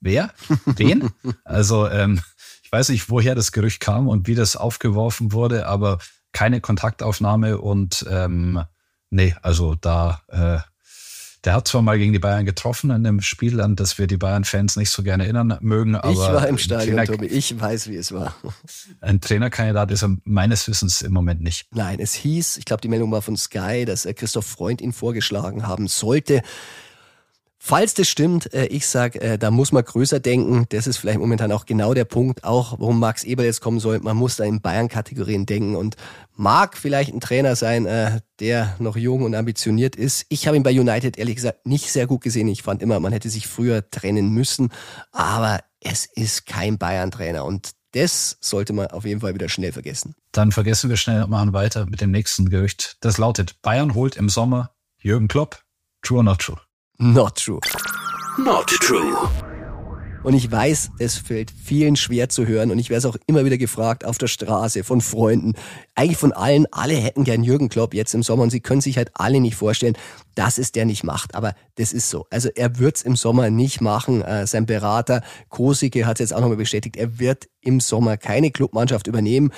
[0.00, 0.34] wer?
[0.66, 1.08] Wen?
[1.44, 2.20] also ähm,
[2.62, 5.98] ich weiß nicht, woher das Gerücht kam und wie das aufgeworfen wurde, aber
[6.38, 8.62] keine Kontaktaufnahme und ähm,
[9.10, 10.58] nee, also da, äh,
[11.42, 14.18] der hat zwar mal gegen die Bayern getroffen in einem Spiel, an das wir die
[14.18, 16.12] Bayern-Fans nicht so gerne erinnern mögen, aber.
[16.12, 18.36] Ich war im Stadion, Trainer, Tobi, ich weiß, wie es war.
[19.00, 21.66] Ein Trainerkandidat ist er meines Wissens im Moment nicht.
[21.72, 25.66] Nein, es hieß, ich glaube, die Meldung war von Sky, dass Christoph Freund ihn vorgeschlagen
[25.66, 26.42] haben sollte.
[27.60, 30.66] Falls das stimmt, äh, ich sage, äh, da muss man größer denken.
[30.68, 33.98] Das ist vielleicht momentan auch genau der Punkt, auch warum Max Eber jetzt kommen soll.
[33.98, 35.96] Man muss da in Bayern-Kategorien denken und
[36.36, 40.24] mag vielleicht ein Trainer sein, äh, der noch jung und ambitioniert ist.
[40.28, 42.46] Ich habe ihn bei United ehrlich gesagt nicht sehr gut gesehen.
[42.46, 44.70] Ich fand immer, man hätte sich früher trennen müssen.
[45.10, 50.14] Aber es ist kein Bayern-Trainer und das sollte man auf jeden Fall wieder schnell vergessen.
[50.30, 52.98] Dann vergessen wir schnell und machen weiter mit dem nächsten Gerücht.
[53.00, 55.62] Das lautet, Bayern holt im Sommer Jürgen Klopp.
[56.02, 56.58] True or not true?
[57.00, 57.60] Not true.
[58.38, 59.16] Not true.
[60.24, 63.44] Und ich weiß, es fällt vielen schwer zu hören und ich werde es auch immer
[63.44, 65.54] wieder gefragt auf der Straße von Freunden,
[65.94, 68.96] eigentlich von allen, alle hätten gern Jürgen Klopp jetzt im Sommer und sie können sich
[68.96, 69.96] halt alle nicht vorstellen,
[70.34, 72.26] dass es der nicht macht, aber das ist so.
[72.30, 74.20] Also er wird es im Sommer nicht machen.
[74.22, 78.50] Äh, sein Berater Kosike hat es jetzt auch nochmal bestätigt, er wird im Sommer keine
[78.50, 79.52] Clubmannschaft übernehmen.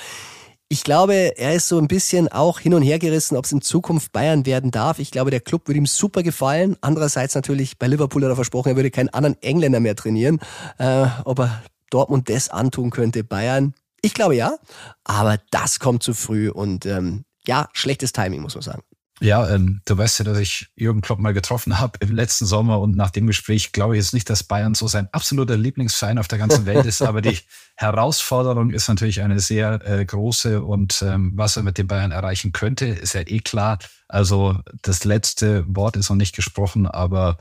[0.72, 3.60] Ich glaube, er ist so ein bisschen auch hin und her gerissen, ob es in
[3.60, 5.00] Zukunft Bayern werden darf.
[5.00, 6.76] Ich glaube, der Club würde ihm super gefallen.
[6.80, 10.38] Andererseits natürlich, bei Liverpool hat er versprochen, er würde keinen anderen Engländer mehr trainieren.
[10.78, 13.74] Äh, ob er Dortmund das antun könnte, Bayern.
[14.00, 14.58] Ich glaube ja,
[15.02, 18.82] aber das kommt zu früh und ähm, ja, schlechtes Timing, muss man sagen.
[19.22, 22.80] Ja, ähm, du weißt ja, dass ich Jürgen Klopp mal getroffen habe im letzten Sommer
[22.80, 26.26] und nach dem Gespräch glaube ich jetzt nicht, dass Bayern so sein absoluter Lieblingsverein auf
[26.26, 27.38] der ganzen Welt ist, aber die
[27.76, 32.52] Herausforderung ist natürlich eine sehr äh, große und ähm, was er mit den Bayern erreichen
[32.52, 33.78] könnte, ist ja eh klar.
[34.08, 37.36] Also das letzte Wort ist noch nicht gesprochen, aber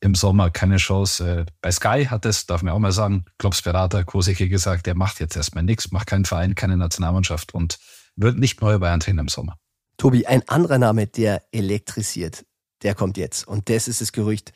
[0.00, 1.42] im Sommer keine Chance.
[1.42, 4.96] Äh, bei Sky hat es, darf man auch mal sagen, Klopps Berater Kosicke gesagt, der
[4.96, 7.78] macht jetzt erstmal nichts, macht keinen Verein, keine Nationalmannschaft und
[8.16, 9.59] wird nicht neue Bayern-Trainer im Sommer.
[10.00, 12.46] Tobi, ein anderer Name, der elektrisiert,
[12.82, 13.46] der kommt jetzt.
[13.46, 14.54] Und das ist das Gerücht.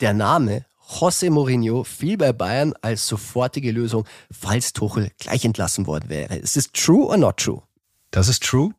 [0.00, 0.66] Der Name
[1.00, 6.36] José Mourinho fiel bei Bayern als sofortige Lösung, falls Tuchel gleich entlassen worden wäre.
[6.36, 7.62] Ist es true or not true?
[8.10, 8.74] Das ist true.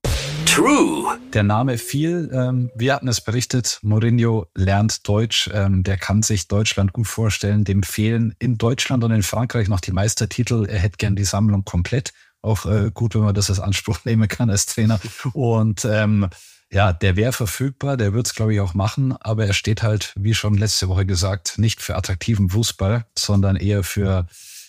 [0.45, 1.17] True.
[1.33, 2.29] Der Name fiel.
[2.31, 3.79] Ähm, wir hatten es berichtet.
[3.81, 5.49] Mourinho lernt Deutsch.
[5.51, 7.63] Ähm, der kann sich Deutschland gut vorstellen.
[7.63, 10.67] Dem fehlen in Deutschland und in Frankreich noch die Meistertitel.
[10.69, 12.13] Er hätte gern die Sammlung komplett
[12.45, 14.99] auch äh, gut, wenn man das als Anspruch nehmen kann als Trainer.
[15.33, 16.29] Und ähm,
[16.71, 20.13] ja, der wäre verfügbar, der wird es, glaube ich, auch machen, aber er steht halt,
[20.17, 24.27] wie schon letzte Woche gesagt, nicht für attraktiven Fußball, sondern eher für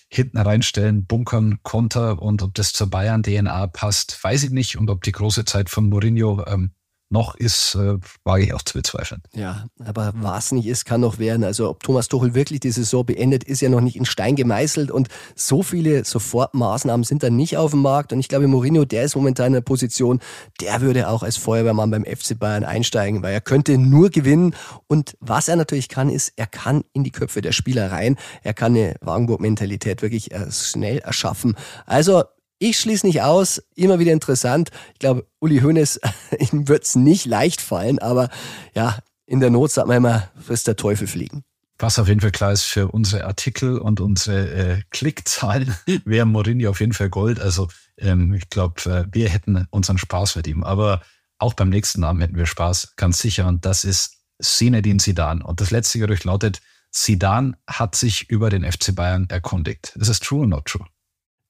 [0.08, 4.78] hinten reinstellen, bunkern, Konter und ob das zur Bayern-DNA passt, weiß ich nicht.
[4.78, 6.70] Und ob die große Zeit von Mourinho ähm,
[7.08, 9.22] noch ist, äh, wage ich auch zu bezweifeln.
[9.32, 11.44] Ja, aber was nicht ist, kann noch werden.
[11.44, 14.90] Also ob Thomas Tuchel wirklich die Saison beendet, ist ja noch nicht in Stein gemeißelt
[14.90, 18.12] und so viele Sofortmaßnahmen sind da nicht auf dem Markt.
[18.12, 20.20] Und ich glaube, Mourinho, der ist momentan in der Position,
[20.60, 24.54] der würde auch als Feuerwehrmann beim FC Bayern einsteigen, weil er könnte nur gewinnen.
[24.88, 28.16] Und was er natürlich kann, ist, er kann in die Köpfe der Spieler rein.
[28.42, 31.56] Er kann eine Wagenburg-Mentalität wirklich äh, schnell erschaffen.
[31.86, 32.24] Also
[32.58, 34.70] ich schließe nicht aus, immer wieder interessant.
[34.94, 36.00] Ich glaube, Uli Hoeneß,
[36.52, 38.30] ihm wird es nicht leicht fallen, aber
[38.74, 41.44] ja, in der Not sagt man immer, frisst der Teufel fliegen.
[41.78, 46.66] Was auf jeden Fall klar ist für unsere Artikel und unsere äh, Klickzahlen, wäre Morini
[46.68, 47.38] auf jeden Fall Gold.
[47.38, 50.64] Also ähm, ich glaube, äh, wir hätten unseren Spaß mit ihm.
[50.64, 51.02] Aber
[51.38, 53.46] auch beim nächsten Namen hätten wir Spaß, ganz sicher.
[53.46, 55.44] Und das ist Zinedine Zidane.
[55.44, 59.94] Und das letzte Gerücht lautet, Sidan hat sich über den FC Bayern erkundigt.
[59.96, 60.86] Ist es true or not true?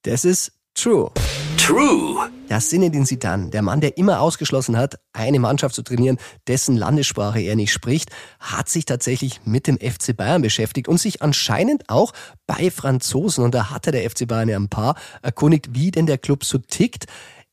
[0.01, 1.11] Das ist true.
[1.57, 2.29] True.
[2.47, 7.41] Das Zinedine Zidane, der Mann, der immer ausgeschlossen hat, eine Mannschaft zu trainieren, dessen Landessprache
[7.41, 8.09] er nicht spricht,
[8.39, 12.13] hat sich tatsächlich mit dem FC Bayern beschäftigt und sich anscheinend auch
[12.45, 16.17] bei Franzosen, und da hatte der FC Bayern ja ein paar, erkundigt, wie denn der
[16.17, 17.05] Club so tickt.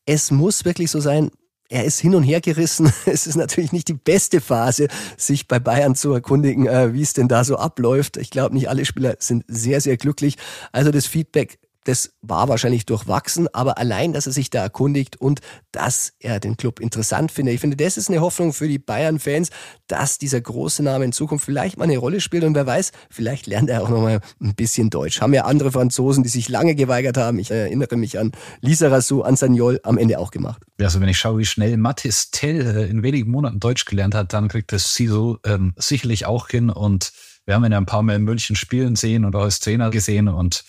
[0.07, 1.31] Es muss wirklich so sein,
[1.69, 2.93] er ist hin und her gerissen.
[3.07, 7.15] Es ist natürlich nicht die beste Phase, sich bei Bayern zu erkundigen, äh, wie es
[7.15, 8.17] denn da so abläuft.
[8.17, 10.37] Ich glaube, nicht alle Spieler sind sehr, sehr glücklich.
[10.73, 15.41] Also das Feedback das war wahrscheinlich durchwachsen, aber allein, dass er sich da erkundigt und
[15.73, 17.55] dass er den Club interessant findet.
[17.55, 19.51] Ich finde, das ist eine Hoffnung für die Bayern-Fans,
[19.87, 23.47] dass dieser große Name in Zukunft vielleicht mal eine Rolle spielt und wer weiß, vielleicht
[23.47, 25.21] lernt er auch noch mal ein bisschen Deutsch.
[25.21, 27.39] Haben ja andere Franzosen, die sich lange geweigert haben.
[27.39, 30.63] Ich erinnere mich an Lisa Rassou, an Sagnol, am Ende auch gemacht.
[30.81, 34.33] Also wenn ich schaue, wie schnell Mathis Tell äh, in wenigen Monaten Deutsch gelernt hat,
[34.33, 37.13] dann kriegt das Siso ähm, sicherlich auch hin und
[37.47, 39.91] wir haben ihn ja ein paar Mal in München spielen sehen und auch als Trainer
[39.91, 40.65] gesehen und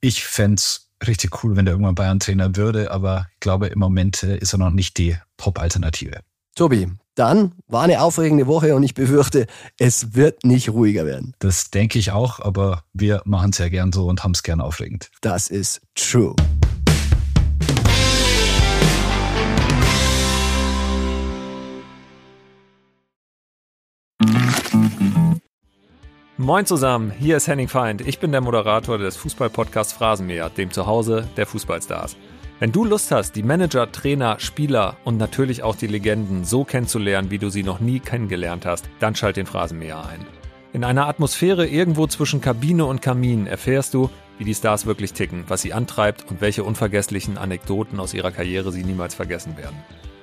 [0.00, 0.62] ich fände
[1.06, 4.58] richtig cool, wenn der irgendwann Bayern-Trainer würde, aber ich glaube, im Moment äh, ist er
[4.58, 6.20] noch nicht die Top-Alternative.
[6.54, 9.46] Tobi, dann war eine aufregende Woche und ich befürchte,
[9.78, 11.34] es wird nicht ruhiger werden.
[11.38, 14.60] Das denke ich auch, aber wir machen es ja gern so und haben es gern
[14.60, 15.10] aufregend.
[15.20, 16.34] Das ist true.
[26.40, 28.00] Moin zusammen, hier ist Henning Feind.
[28.06, 32.16] Ich bin der Moderator des Fußballpodcasts Phrasenmäher, dem Zuhause der Fußballstars.
[32.60, 37.32] Wenn du Lust hast, die Manager, Trainer, Spieler und natürlich auch die Legenden so kennenzulernen,
[37.32, 40.24] wie du sie noch nie kennengelernt hast, dann schalt den Phrasenmäher ein.
[40.72, 45.42] In einer Atmosphäre irgendwo zwischen Kabine und Kamin erfährst du, wie die Stars wirklich ticken,
[45.48, 49.76] was sie antreibt und welche unvergesslichen Anekdoten aus ihrer Karriere sie niemals vergessen werden.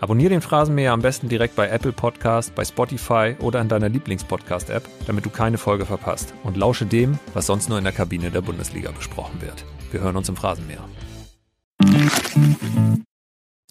[0.06, 4.88] Abonnier den Phrasenmäher am besten direkt bei Apple Podcast, bei Spotify oder in deiner Lieblingspodcast-App,
[5.08, 6.32] damit du keine Folge verpasst.
[6.44, 9.66] Und lausche dem, was sonst nur in der Kabine der Bundesliga besprochen wird.
[9.90, 10.84] Wir hören uns im Phrasenmäher.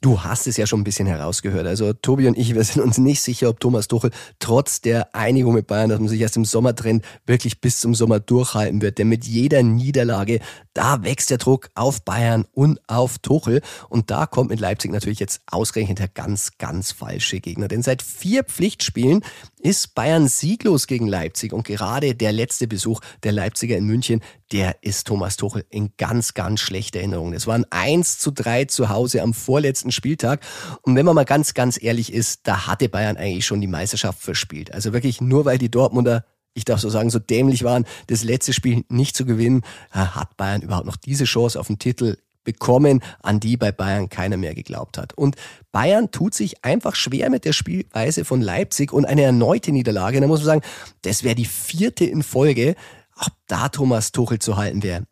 [0.00, 1.66] Du hast es ja schon ein bisschen herausgehört.
[1.66, 5.54] Also Tobi und ich, wir sind uns nicht sicher, ob Thomas Tuchel trotz der Einigung
[5.54, 8.98] mit Bayern, dass man sich erst im Sommer trennt, wirklich bis zum Sommer durchhalten wird.
[8.98, 10.40] Denn mit jeder Niederlage,
[10.74, 13.62] da wächst der Druck auf Bayern und auf Tuchel.
[13.88, 17.68] Und da kommt mit Leipzig natürlich jetzt ausgerechnet der ganz, ganz falsche Gegner.
[17.68, 19.22] Denn seit vier Pflichtspielen
[19.64, 21.55] ist Bayern sieglos gegen Leipzig.
[21.55, 24.20] Und gerade der letzte Besuch der Leipziger in München,
[24.53, 27.33] der ist Thomas Tuchel in ganz, ganz schlechter Erinnerung.
[27.33, 30.44] Es waren 1 zu 3 zu Hause am vorletzten Spieltag.
[30.83, 34.20] Und wenn man mal ganz, ganz ehrlich ist, da hatte Bayern eigentlich schon die Meisterschaft
[34.20, 34.74] verspielt.
[34.74, 38.53] Also wirklich nur weil die Dortmunder ich darf so sagen, so dämlich waren, das letzte
[38.53, 43.40] Spiel nicht zu gewinnen, hat Bayern überhaupt noch diese Chance auf den Titel bekommen, an
[43.40, 45.14] die bei Bayern keiner mehr geglaubt hat.
[45.14, 45.37] Und
[45.72, 50.20] Bayern tut sich einfach schwer mit der Spielweise von Leipzig und eine erneute Niederlage.
[50.20, 50.62] Da muss man sagen,
[51.02, 52.76] das wäre die vierte in Folge,
[53.16, 55.04] ob da Thomas Tuchel zu halten wäre.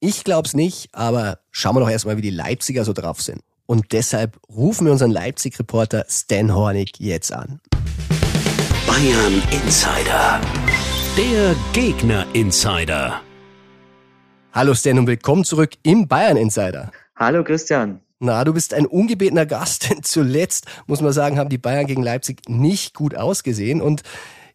[0.00, 3.40] Ich glaube es nicht, aber schauen wir doch erstmal, wie die Leipziger so drauf sind.
[3.66, 7.60] Und deshalb rufen wir unseren Leipzig-Reporter Stan Hornig jetzt an.
[8.86, 10.40] Bayern Insider.
[11.16, 13.25] Der Gegner Insider.
[14.56, 16.90] Hallo Stan und willkommen zurück im Bayern Insider.
[17.14, 18.00] Hallo Christian.
[18.20, 22.02] Na, du bist ein ungebetener Gast, denn zuletzt, muss man sagen, haben die Bayern gegen
[22.02, 24.00] Leipzig nicht gut ausgesehen und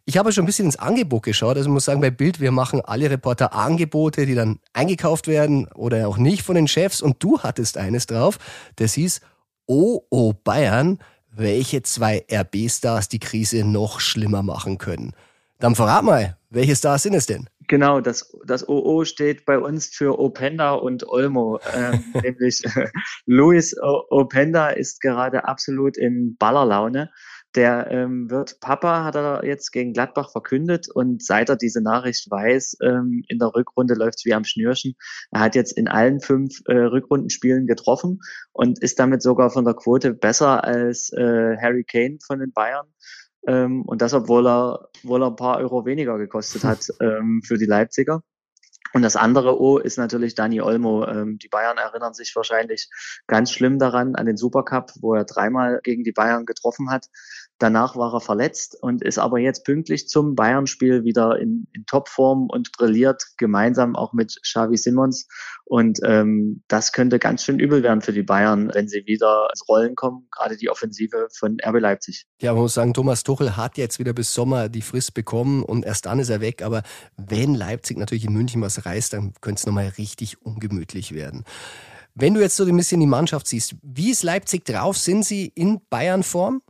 [0.06, 1.56] ich habe schon ein bisschen ins Angebot geschaut.
[1.56, 5.68] Also ich muss sagen, bei Bild, wir machen alle Reporter Angebote, die dann eingekauft werden
[5.68, 7.04] oder auch nicht von den Chefs.
[7.04, 8.40] Und du hattest eines drauf,
[8.78, 9.22] das hieß,
[9.68, 10.98] oh, oh Bayern,
[11.30, 15.14] welche zwei RB-Stars die Krise noch schlimmer machen können.
[15.60, 17.51] Dann verrat mal, welche Stars sind es denn?
[17.72, 21.58] Genau, das, das OO steht bei uns für Openda und Olmo.
[21.74, 22.90] Ähm, nämlich äh,
[23.26, 27.12] Luis Openda ist gerade absolut in Ballerlaune.
[27.56, 32.30] Der ähm, wird Papa, hat er jetzt gegen Gladbach verkündet und seit er diese Nachricht
[32.30, 34.96] weiß, ähm, in der Rückrunde läuft es wie am Schnürchen.
[35.32, 38.20] Er hat jetzt in allen fünf äh, Rückrundenspielen getroffen
[38.52, 42.88] und ist damit sogar von der Quote besser als äh, Harry Kane von den Bayern.
[43.48, 47.58] Ähm, und das, obwohl er, obwohl er ein paar Euro weniger gekostet hat ähm, für
[47.58, 48.24] die Leipziger.
[48.94, 51.06] Und das andere O ist natürlich Dani Olmo.
[51.06, 52.90] Ähm, die Bayern erinnern sich wahrscheinlich
[53.26, 57.08] ganz schlimm daran, an den Supercup, wo er dreimal gegen die Bayern getroffen hat.
[57.62, 62.50] Danach war er verletzt und ist aber jetzt pünktlich zum Bayern-Spiel wieder in, in Topform
[62.50, 65.28] und brilliert gemeinsam auch mit Xavi Simons.
[65.64, 69.70] Und ähm, das könnte ganz schön übel werden für die Bayern, wenn sie wieder ins
[69.70, 72.26] Rollen kommen, gerade die Offensive von RB Leipzig.
[72.42, 75.86] Ja, man muss sagen, Thomas Tuchel hat jetzt wieder bis Sommer die Frist bekommen und
[75.86, 76.64] erst dann ist er weg.
[76.64, 76.82] Aber
[77.16, 81.46] wenn Leipzig natürlich in München was reißt, dann könnte es nochmal richtig ungemütlich werden.
[82.16, 84.98] Wenn du jetzt so ein bisschen die Mannschaft siehst, wie ist Leipzig drauf?
[84.98, 86.64] Sind sie in Bayern-Form?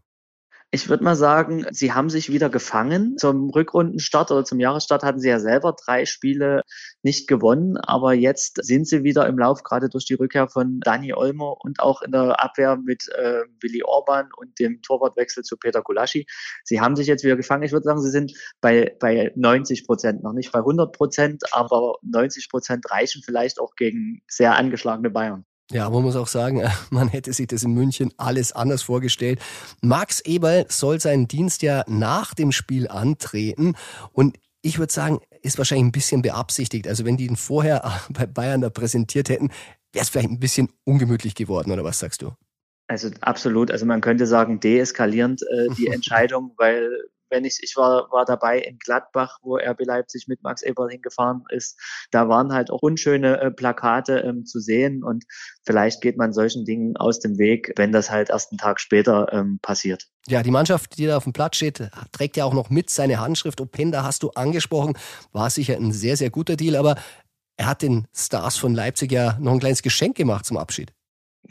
[0.73, 3.17] Ich würde mal sagen, sie haben sich wieder gefangen.
[3.17, 6.61] Zum Rückrundenstart oder zum Jahresstart hatten sie ja selber drei Spiele
[7.03, 11.13] nicht gewonnen, aber jetzt sind sie wieder im Lauf, gerade durch die Rückkehr von Dani
[11.13, 15.81] Olmo und auch in der Abwehr mit äh, Willi Orban und dem Torwartwechsel zu Peter
[15.81, 16.25] Gulaschi.
[16.63, 17.63] Sie haben sich jetzt wieder gefangen.
[17.63, 18.31] Ich würde sagen, sie sind
[18.61, 23.75] bei, bei 90 Prozent, noch nicht bei 100 Prozent, aber 90 Prozent reichen vielleicht auch
[23.75, 25.45] gegen sehr angeschlagene Bayern.
[25.71, 29.39] Ja, man muss auch sagen, man hätte sich das in München alles anders vorgestellt.
[29.81, 33.75] Max Eberl soll seinen Dienst ja nach dem Spiel antreten
[34.11, 36.87] und ich würde sagen, ist wahrscheinlich ein bisschen beabsichtigt.
[36.87, 39.49] Also wenn die ihn vorher bei Bayern da präsentiert hätten,
[39.93, 42.33] wäre es vielleicht ein bisschen ungemütlich geworden, oder was sagst du?
[42.87, 43.71] Also absolut.
[43.71, 46.89] Also man könnte sagen, deeskalierend äh, die Entscheidung, weil
[47.31, 51.43] wenn ich, ich war, war dabei in Gladbach, wo RB Leipzig mit Max Eberl hingefahren
[51.49, 51.79] ist.
[52.11, 55.25] Da waren halt auch unschöne äh, Plakate ähm, zu sehen und
[55.63, 59.31] vielleicht geht man solchen Dingen aus dem Weg, wenn das halt erst einen Tag später
[59.31, 60.07] ähm, passiert.
[60.27, 63.19] Ja, die Mannschaft, die da auf dem Platz steht, trägt ja auch noch mit seine
[63.19, 63.59] Handschrift.
[63.59, 64.97] Openda hast du angesprochen,
[65.31, 66.95] war sicher ein sehr, sehr guter Deal, aber
[67.57, 70.93] er hat den Stars von Leipzig ja noch ein kleines Geschenk gemacht zum Abschied.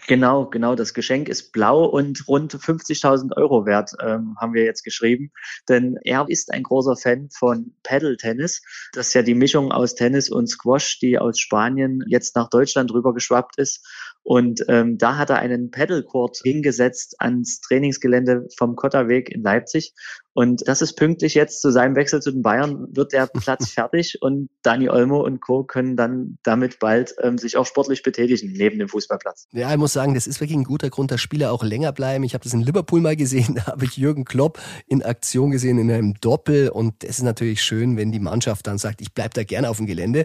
[0.06, 0.74] Genau, genau.
[0.74, 5.30] Das Geschenk ist blau und rund 50.000 Euro wert, ähm, haben wir jetzt geschrieben.
[5.68, 8.62] Denn er ist ein großer Fan von Paddle-Tennis.
[8.92, 12.92] Das ist ja die Mischung aus Tennis und Squash, die aus Spanien jetzt nach Deutschland
[12.92, 13.86] rüber geschwappt ist.
[14.30, 19.92] Und ähm, da hat er einen Paddlecourt hingesetzt ans Trainingsgelände vom Kotterweg in Leipzig.
[20.34, 24.18] Und das ist pünktlich jetzt zu seinem Wechsel zu den Bayern, wird der Platz fertig
[24.20, 25.64] und Dani Olmo und Co.
[25.64, 29.48] können dann damit bald ähm, sich auch sportlich betätigen, neben dem Fußballplatz.
[29.50, 32.22] Ja, ich muss sagen, das ist wirklich ein guter Grund, dass Spieler auch länger bleiben.
[32.22, 35.76] Ich habe das in Liverpool mal gesehen, da habe ich Jürgen Klopp in Aktion gesehen
[35.76, 39.30] in einem Doppel und das ist natürlich schön, wenn die Mannschaft dann sagt, ich bleibe
[39.34, 40.24] da gerne auf dem Gelände.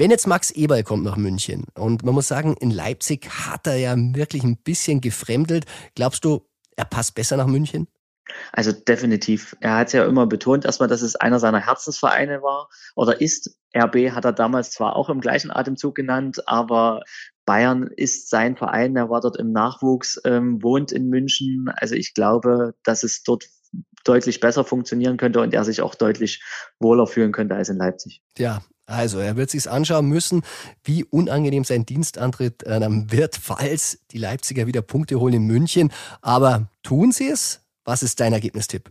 [0.00, 3.76] Wenn jetzt Max Eberl kommt nach München und man muss sagen, in Leipzig hat er
[3.76, 7.86] ja wirklich ein bisschen gefremdelt, glaubst du, er passt besser nach München?
[8.50, 9.54] Also definitiv.
[9.60, 13.58] Er hat ja immer betont, erstmal, dass es einer seiner Herzensvereine war oder ist.
[13.76, 17.02] RB hat er damals zwar auch im gleichen Atemzug genannt, aber
[17.44, 18.96] Bayern ist sein Verein.
[18.96, 21.70] Er war dort im Nachwuchs, ähm, wohnt in München.
[21.76, 23.44] Also ich glaube, dass es dort
[24.04, 26.42] deutlich besser funktionieren könnte und er sich auch deutlich
[26.78, 28.22] wohler fühlen könnte als in Leipzig.
[28.38, 30.42] Ja, also, er wird sich's anschauen müssen,
[30.82, 35.92] wie unangenehm sein Dienstantritt äh, wird, falls die Leipziger wieder Punkte holen in München.
[36.22, 37.60] Aber tun sie es?
[37.84, 38.90] Was ist dein Ergebnistipp?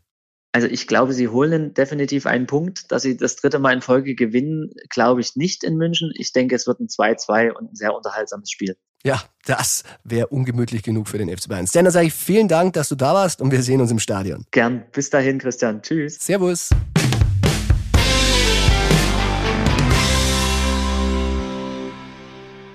[0.51, 2.91] Also ich glaube, sie holen definitiv einen Punkt.
[2.91, 6.11] Dass sie das dritte Mal in Folge gewinnen, glaube ich nicht in München.
[6.15, 8.77] Ich denke, es wird ein 2-2 und ein sehr unterhaltsames Spiel.
[9.03, 11.67] Ja, das wäre ungemütlich genug für den FC Bayern.
[11.67, 13.99] Stan, dann sage ich vielen Dank, dass du da warst und wir sehen uns im
[13.99, 14.45] Stadion.
[14.51, 14.85] Gern.
[14.91, 15.81] Bis dahin, Christian.
[15.81, 16.15] Tschüss.
[16.19, 16.69] Servus.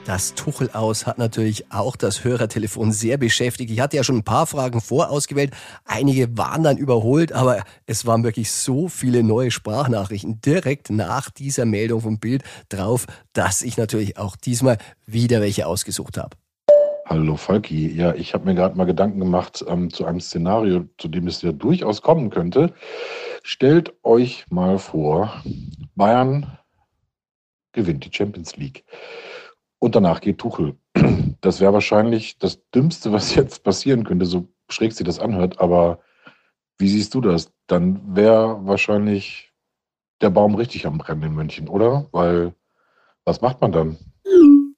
[0.07, 3.71] Das Tuchel aus hat natürlich auch das Hörertelefon sehr beschäftigt.
[3.71, 5.55] Ich hatte ja schon ein paar Fragen vorausgewählt.
[5.87, 11.64] Einige waren dann überholt, aber es waren wirklich so viele neue Sprachnachrichten direkt nach dieser
[11.64, 16.37] Meldung vom Bild drauf, dass ich natürlich auch diesmal wieder welche ausgesucht habe.
[17.07, 21.09] Hallo Falki, ja, ich habe mir gerade mal Gedanken gemacht ähm, zu einem Szenario, zu
[21.09, 22.75] dem es ja durchaus kommen könnte.
[23.43, 25.43] Stellt euch mal vor,
[25.97, 26.59] Bayern
[27.73, 28.85] gewinnt die Champions League.
[29.85, 30.77] Und danach geht Tuchel.
[31.42, 35.61] Das wäre wahrscheinlich das Dümmste, was jetzt passieren könnte, so schräg sich das anhört.
[35.61, 35.99] Aber
[36.79, 37.53] wie siehst du das?
[37.66, 39.53] Dann wäre wahrscheinlich
[40.23, 42.09] der Baum richtig am Brennen in München, oder?
[42.12, 42.55] Weil
[43.27, 43.99] was macht man dann?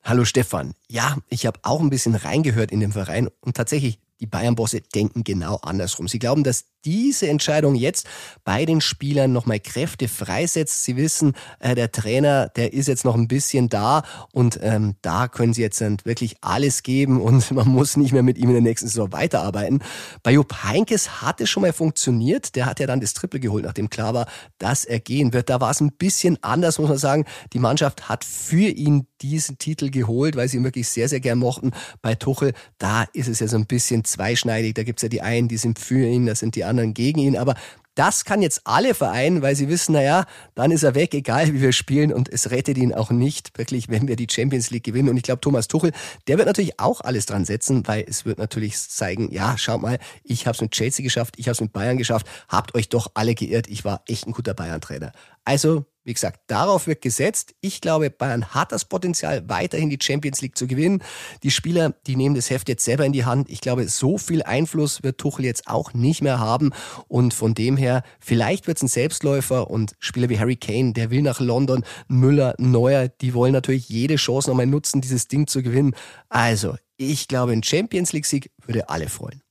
[0.03, 0.75] Hallo Stefan.
[0.89, 5.23] Ja, ich habe auch ein bisschen reingehört in den Verein und tatsächlich, die Bayern-Bosse denken
[5.23, 6.09] genau andersrum.
[6.09, 8.07] Sie glauben, dass diese Entscheidung jetzt
[8.45, 10.85] bei den Spielern nochmal Kräfte freisetzt.
[10.85, 15.27] Sie wissen, äh, der Trainer, der ist jetzt noch ein bisschen da und ähm, da
[15.27, 18.63] können sie jetzt wirklich alles geben und man muss nicht mehr mit ihm in der
[18.63, 19.83] nächsten Saison weiterarbeiten.
[20.23, 22.55] Bei Jupp Heinkes hat es schon mal funktioniert.
[22.55, 24.27] Der hat ja dann das Triple geholt, nachdem klar war,
[24.59, 25.51] dass er gehen wird.
[25.51, 27.25] Da war es ein bisschen anders, muss man sagen.
[27.53, 31.39] Die Mannschaft hat für ihn diesen Titel geholt, weil sie ihn wirklich sehr, sehr gern
[31.39, 31.73] mochten.
[32.01, 34.75] Bei Tuchel, da ist es ja so ein bisschen zweischneidig.
[34.75, 37.37] Da gibt's ja die einen, die sind für ihn, das sind die anderen gegen ihn.
[37.37, 37.55] Aber
[37.97, 41.63] das kann jetzt alle vereinen, weil sie wissen, naja, dann ist er weg, egal wie
[41.63, 45.09] wir spielen und es rettet ihn auch nicht, wirklich, wenn wir die Champions League gewinnen.
[45.09, 45.93] Und ich glaube, Thomas Tuchel,
[46.29, 49.99] der wird natürlich auch alles dran setzen, weil es wird natürlich zeigen, ja, schaut mal,
[50.23, 53.11] ich habe es mit Chelsea geschafft, ich habe es mit Bayern geschafft, habt euch doch
[53.15, 55.13] alle geirrt, ich war echt ein guter Bayern-Trainer.
[55.47, 57.57] Also wie gesagt, darauf wird gesetzt.
[57.61, 61.03] Ich glaube, Bayern hat das Potenzial, weiterhin die Champions League zu gewinnen.
[61.43, 63.51] Die Spieler, die nehmen das Heft jetzt selber in die Hand.
[63.51, 66.71] Ich glaube, so viel Einfluss wird Tuchel jetzt auch nicht mehr haben.
[67.09, 71.11] Und von dem her, vielleicht wird es ein Selbstläufer und Spieler wie Harry Kane, der
[71.11, 75.61] will nach London, Müller, Neuer, die wollen natürlich jede Chance nochmal nutzen, dieses Ding zu
[75.61, 75.97] gewinnen.
[76.29, 79.43] Also, ich glaube, ein Champions League-Sieg würde alle freuen.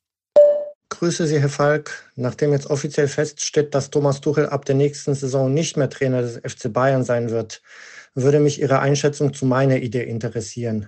[0.99, 2.09] Grüße Sie, Herr Falk.
[2.15, 6.37] Nachdem jetzt offiziell feststeht, dass Thomas Tuchel ab der nächsten Saison nicht mehr Trainer des
[6.37, 7.61] FC Bayern sein wird,
[8.13, 10.87] würde mich Ihre Einschätzung zu meiner Idee interessieren.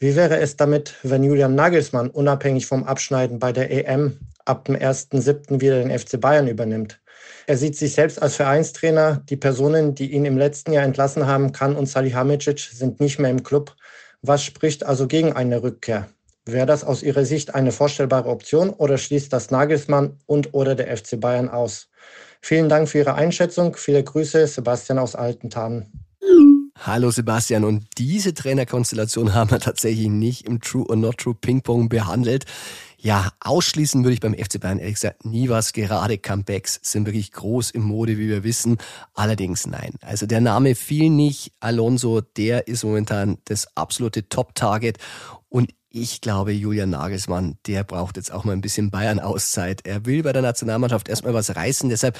[0.00, 4.74] Wie wäre es damit, wenn Julian Nagelsmann unabhängig vom Abschneiden bei der EM ab dem
[4.74, 5.60] 1.7.
[5.60, 7.00] wieder den FC Bayern übernimmt?
[7.46, 9.22] Er sieht sich selbst als Vereinstrainer.
[9.28, 13.30] Die Personen, die ihn im letzten Jahr entlassen haben, Kan und Salihamidzic, sind nicht mehr
[13.30, 13.76] im Club.
[14.20, 16.08] Was spricht also gegen eine Rückkehr?
[16.46, 20.94] Wäre das aus Ihrer Sicht eine vorstellbare Option oder schließt das Nagelsmann und oder der
[20.94, 21.88] FC Bayern aus?
[22.42, 23.76] Vielen Dank für Ihre Einschätzung.
[23.76, 25.90] Viele Grüße, Sebastian aus Altentan.
[26.76, 31.62] Hallo Sebastian und diese Trainerkonstellation haben wir tatsächlich nicht im True or Not True Ping
[31.62, 32.44] Pong behandelt.
[32.98, 35.72] Ja, ausschließen würde ich beim FC Bayern ehrlich gesagt nie was.
[35.72, 38.78] Gerade Comebacks sind wirklich groß im Mode, wie wir wissen.
[39.12, 39.92] Allerdings nein.
[40.00, 41.52] Also der Name fiel nicht.
[41.60, 44.98] Alonso, der ist momentan das absolute Top-Target.
[45.96, 49.86] Ich glaube, Julian Nagelsmann, der braucht jetzt auch mal ein bisschen Bayern-Auszeit.
[49.86, 51.88] Er will bei der Nationalmannschaft erstmal was reißen.
[51.88, 52.18] Deshalb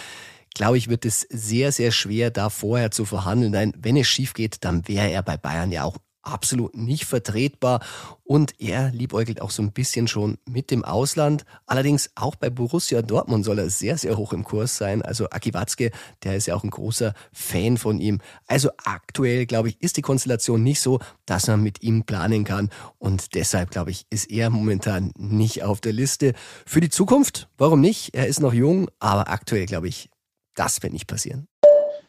[0.55, 3.51] glaube ich, wird es sehr, sehr schwer, da vorher zu verhandeln.
[3.51, 7.81] Nein, wenn es schief geht, dann wäre er bei Bayern ja auch absolut nicht vertretbar
[8.25, 11.45] und er liebäugelt auch so ein bisschen schon mit dem Ausland.
[11.67, 15.03] Allerdings auch bei Borussia Dortmund soll er sehr, sehr hoch im Kurs sein.
[15.03, 15.91] Also Aki Watzke,
[16.23, 18.21] der ist ja auch ein großer Fan von ihm.
[18.47, 22.71] Also aktuell, glaube ich, ist die Konstellation nicht so, dass man mit ihm planen kann
[22.99, 26.33] und deshalb, glaube ich, ist er momentan nicht auf der Liste.
[26.67, 28.15] Für die Zukunft, warum nicht?
[28.15, 30.11] Er ist noch jung, aber aktuell, glaube ich,
[30.55, 31.47] das wird nicht passieren.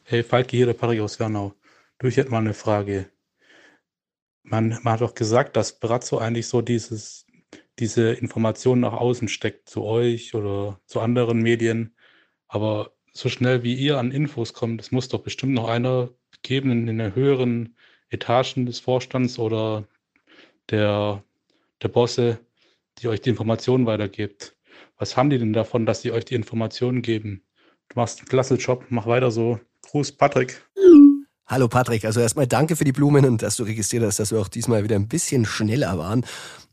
[0.04, 1.54] Hey, Falke hier, der Patrick aus Wernau.
[1.98, 3.10] Du, ich hätte mal eine Frage
[4.46, 7.26] man, man hat doch gesagt, dass Brazzo eigentlich so dieses,
[7.80, 11.96] diese Informationen nach außen steckt, zu euch oder zu anderen Medien.
[12.48, 16.10] Aber so schnell wie ihr an Infos kommt, es muss doch bestimmt noch einer
[16.42, 17.76] geben in, den höheren
[18.10, 19.88] Etagen des Vorstands oder
[20.70, 21.24] der,
[21.82, 22.40] der Bosse,
[23.00, 24.56] die euch die Informationen weitergibt.
[24.98, 27.44] Was haben die denn davon, dass sie euch die Informationen geben?
[27.90, 29.60] Du machst einen klasse Job, mach weiter so.
[29.84, 30.62] Gruß, Patrick.
[31.48, 34.40] Hallo Patrick, also erstmal danke für die Blumen und dass du registriert hast, dass wir
[34.40, 36.26] auch diesmal wieder ein bisschen schneller waren.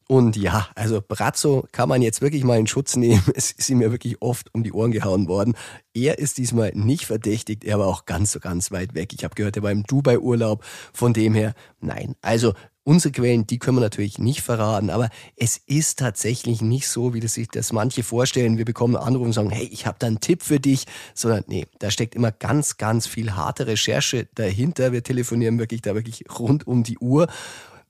[0.09, 3.23] Und ja, also Brazzo kann man jetzt wirklich mal in Schutz nehmen.
[3.35, 5.57] Es ist ihm ja wirklich oft um die Ohren gehauen worden.
[5.93, 9.13] Er ist diesmal nicht verdächtigt, er war auch ganz so ganz weit weg.
[9.13, 10.65] Ich habe gehört, er war im Dubai-Urlaub.
[10.95, 12.15] Von dem her, nein.
[12.23, 12.55] Also
[12.85, 17.21] Unsere Quellen, die können wir natürlich nicht verraten, aber es ist tatsächlich nicht so, wie
[17.21, 18.59] das sich das manche vorstellen.
[18.59, 21.69] Wir bekommen Anrufe und sagen, hey, ich habe da einen Tipp für dich, sondern nee,
[21.79, 24.91] da steckt immer ganz, ganz viel harte Recherche dahinter.
[24.91, 27.29] Wir telefonieren wirklich da wirklich rund um die Uhr.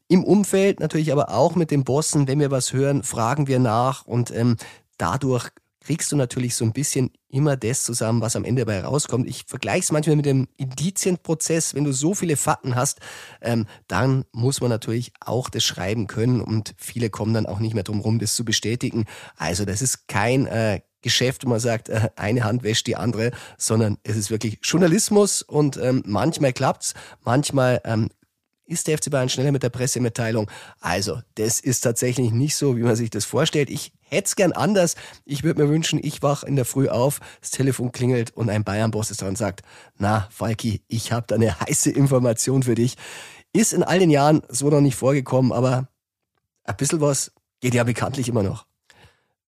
[0.09, 4.05] Im Umfeld natürlich aber auch mit den Bossen, wenn wir was hören, fragen wir nach
[4.05, 4.59] und ähm,
[4.99, 5.49] dadurch
[5.83, 9.29] kriegst du natürlich so ein bisschen immer das zusammen, was am Ende dabei rauskommt.
[9.29, 11.75] Ich vergleiche es manchmal mit dem Indizienprozess.
[11.75, 13.01] Wenn du so viele Fakten hast,
[13.41, 17.75] ähm, dann muss man natürlich auch das schreiben können und viele kommen dann auch nicht
[17.75, 19.07] mehr drum rum, das zu bestätigen.
[19.37, 23.33] Also das ist kein äh, Geschäft, wo man sagt, äh, eine Hand wäscht die andere,
[23.59, 28.09] sondern es ist wirklich Journalismus und ähm, manchmal klappt's, manchmal ähm,
[28.67, 30.51] ist der FC Bayern schneller mit der Pressemitteilung.
[30.81, 33.71] Also, das ist tatsächlich nicht so, wie man sich das vorstellt.
[33.71, 34.95] Ich hätte es gern anders.
[35.25, 38.65] Ich würde mir wünschen, ich wach in der Früh auf, das Telefon klingelt und ein
[38.65, 39.63] Bayern-Boss ist da und sagt,
[39.99, 42.97] na, Falki, ich habe da eine heiße Information für dich.
[43.53, 45.89] Ist in all den Jahren so noch nicht vorgekommen, aber
[46.65, 48.67] ein bisschen was geht ja bekanntlich immer noch.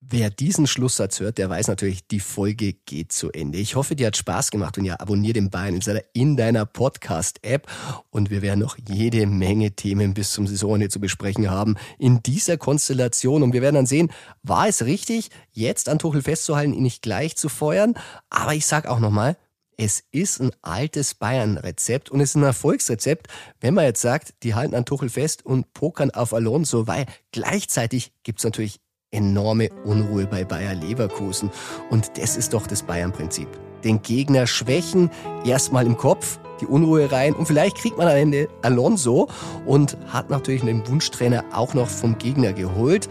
[0.06, 3.56] Wer diesen Schlusssatz hört, der weiß natürlich, die Folge geht zu Ende.
[3.56, 7.66] Ich hoffe, dir hat Spaß gemacht und ja, abonnier den Bayern Insider in deiner Podcast-App.
[8.10, 12.58] Und wir werden noch jede Menge Themen bis zum Saisonende zu besprechen haben in dieser
[12.58, 13.42] Konstellation.
[13.42, 14.10] Und wir werden dann sehen,
[14.42, 17.94] war es richtig, jetzt an Tuchel festzuhalten, ihn nicht gleich zu feuern,
[18.28, 19.38] aber ich sag auch nochmal,
[19.76, 23.28] es ist ein altes Bayern-Rezept und es ist ein Erfolgsrezept,
[23.60, 28.12] wenn man jetzt sagt, die halten an Tuchel fest und pokern auf Alonso, weil gleichzeitig
[28.22, 28.80] gibt's natürlich
[29.14, 31.50] enorme Unruhe bei Bayer Leverkusen.
[31.90, 33.48] Und das ist doch das Bayern-Prinzip.
[33.84, 35.10] Den Gegner schwächen,
[35.44, 39.28] erstmal im Kopf, die Unruhe rein und vielleicht kriegt man am Ende Alonso
[39.66, 43.08] und hat natürlich den Wunschtrainer auch noch vom Gegner geholt.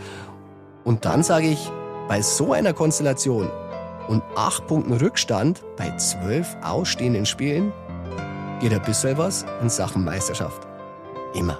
[0.83, 1.71] Und dann sage ich,
[2.07, 3.49] bei so einer Konstellation
[4.07, 7.71] und acht Punkten Rückstand bei zwölf ausstehenden Spielen
[8.59, 10.67] geht ein bisschen was in Sachen Meisterschaft.
[11.33, 11.59] Immer.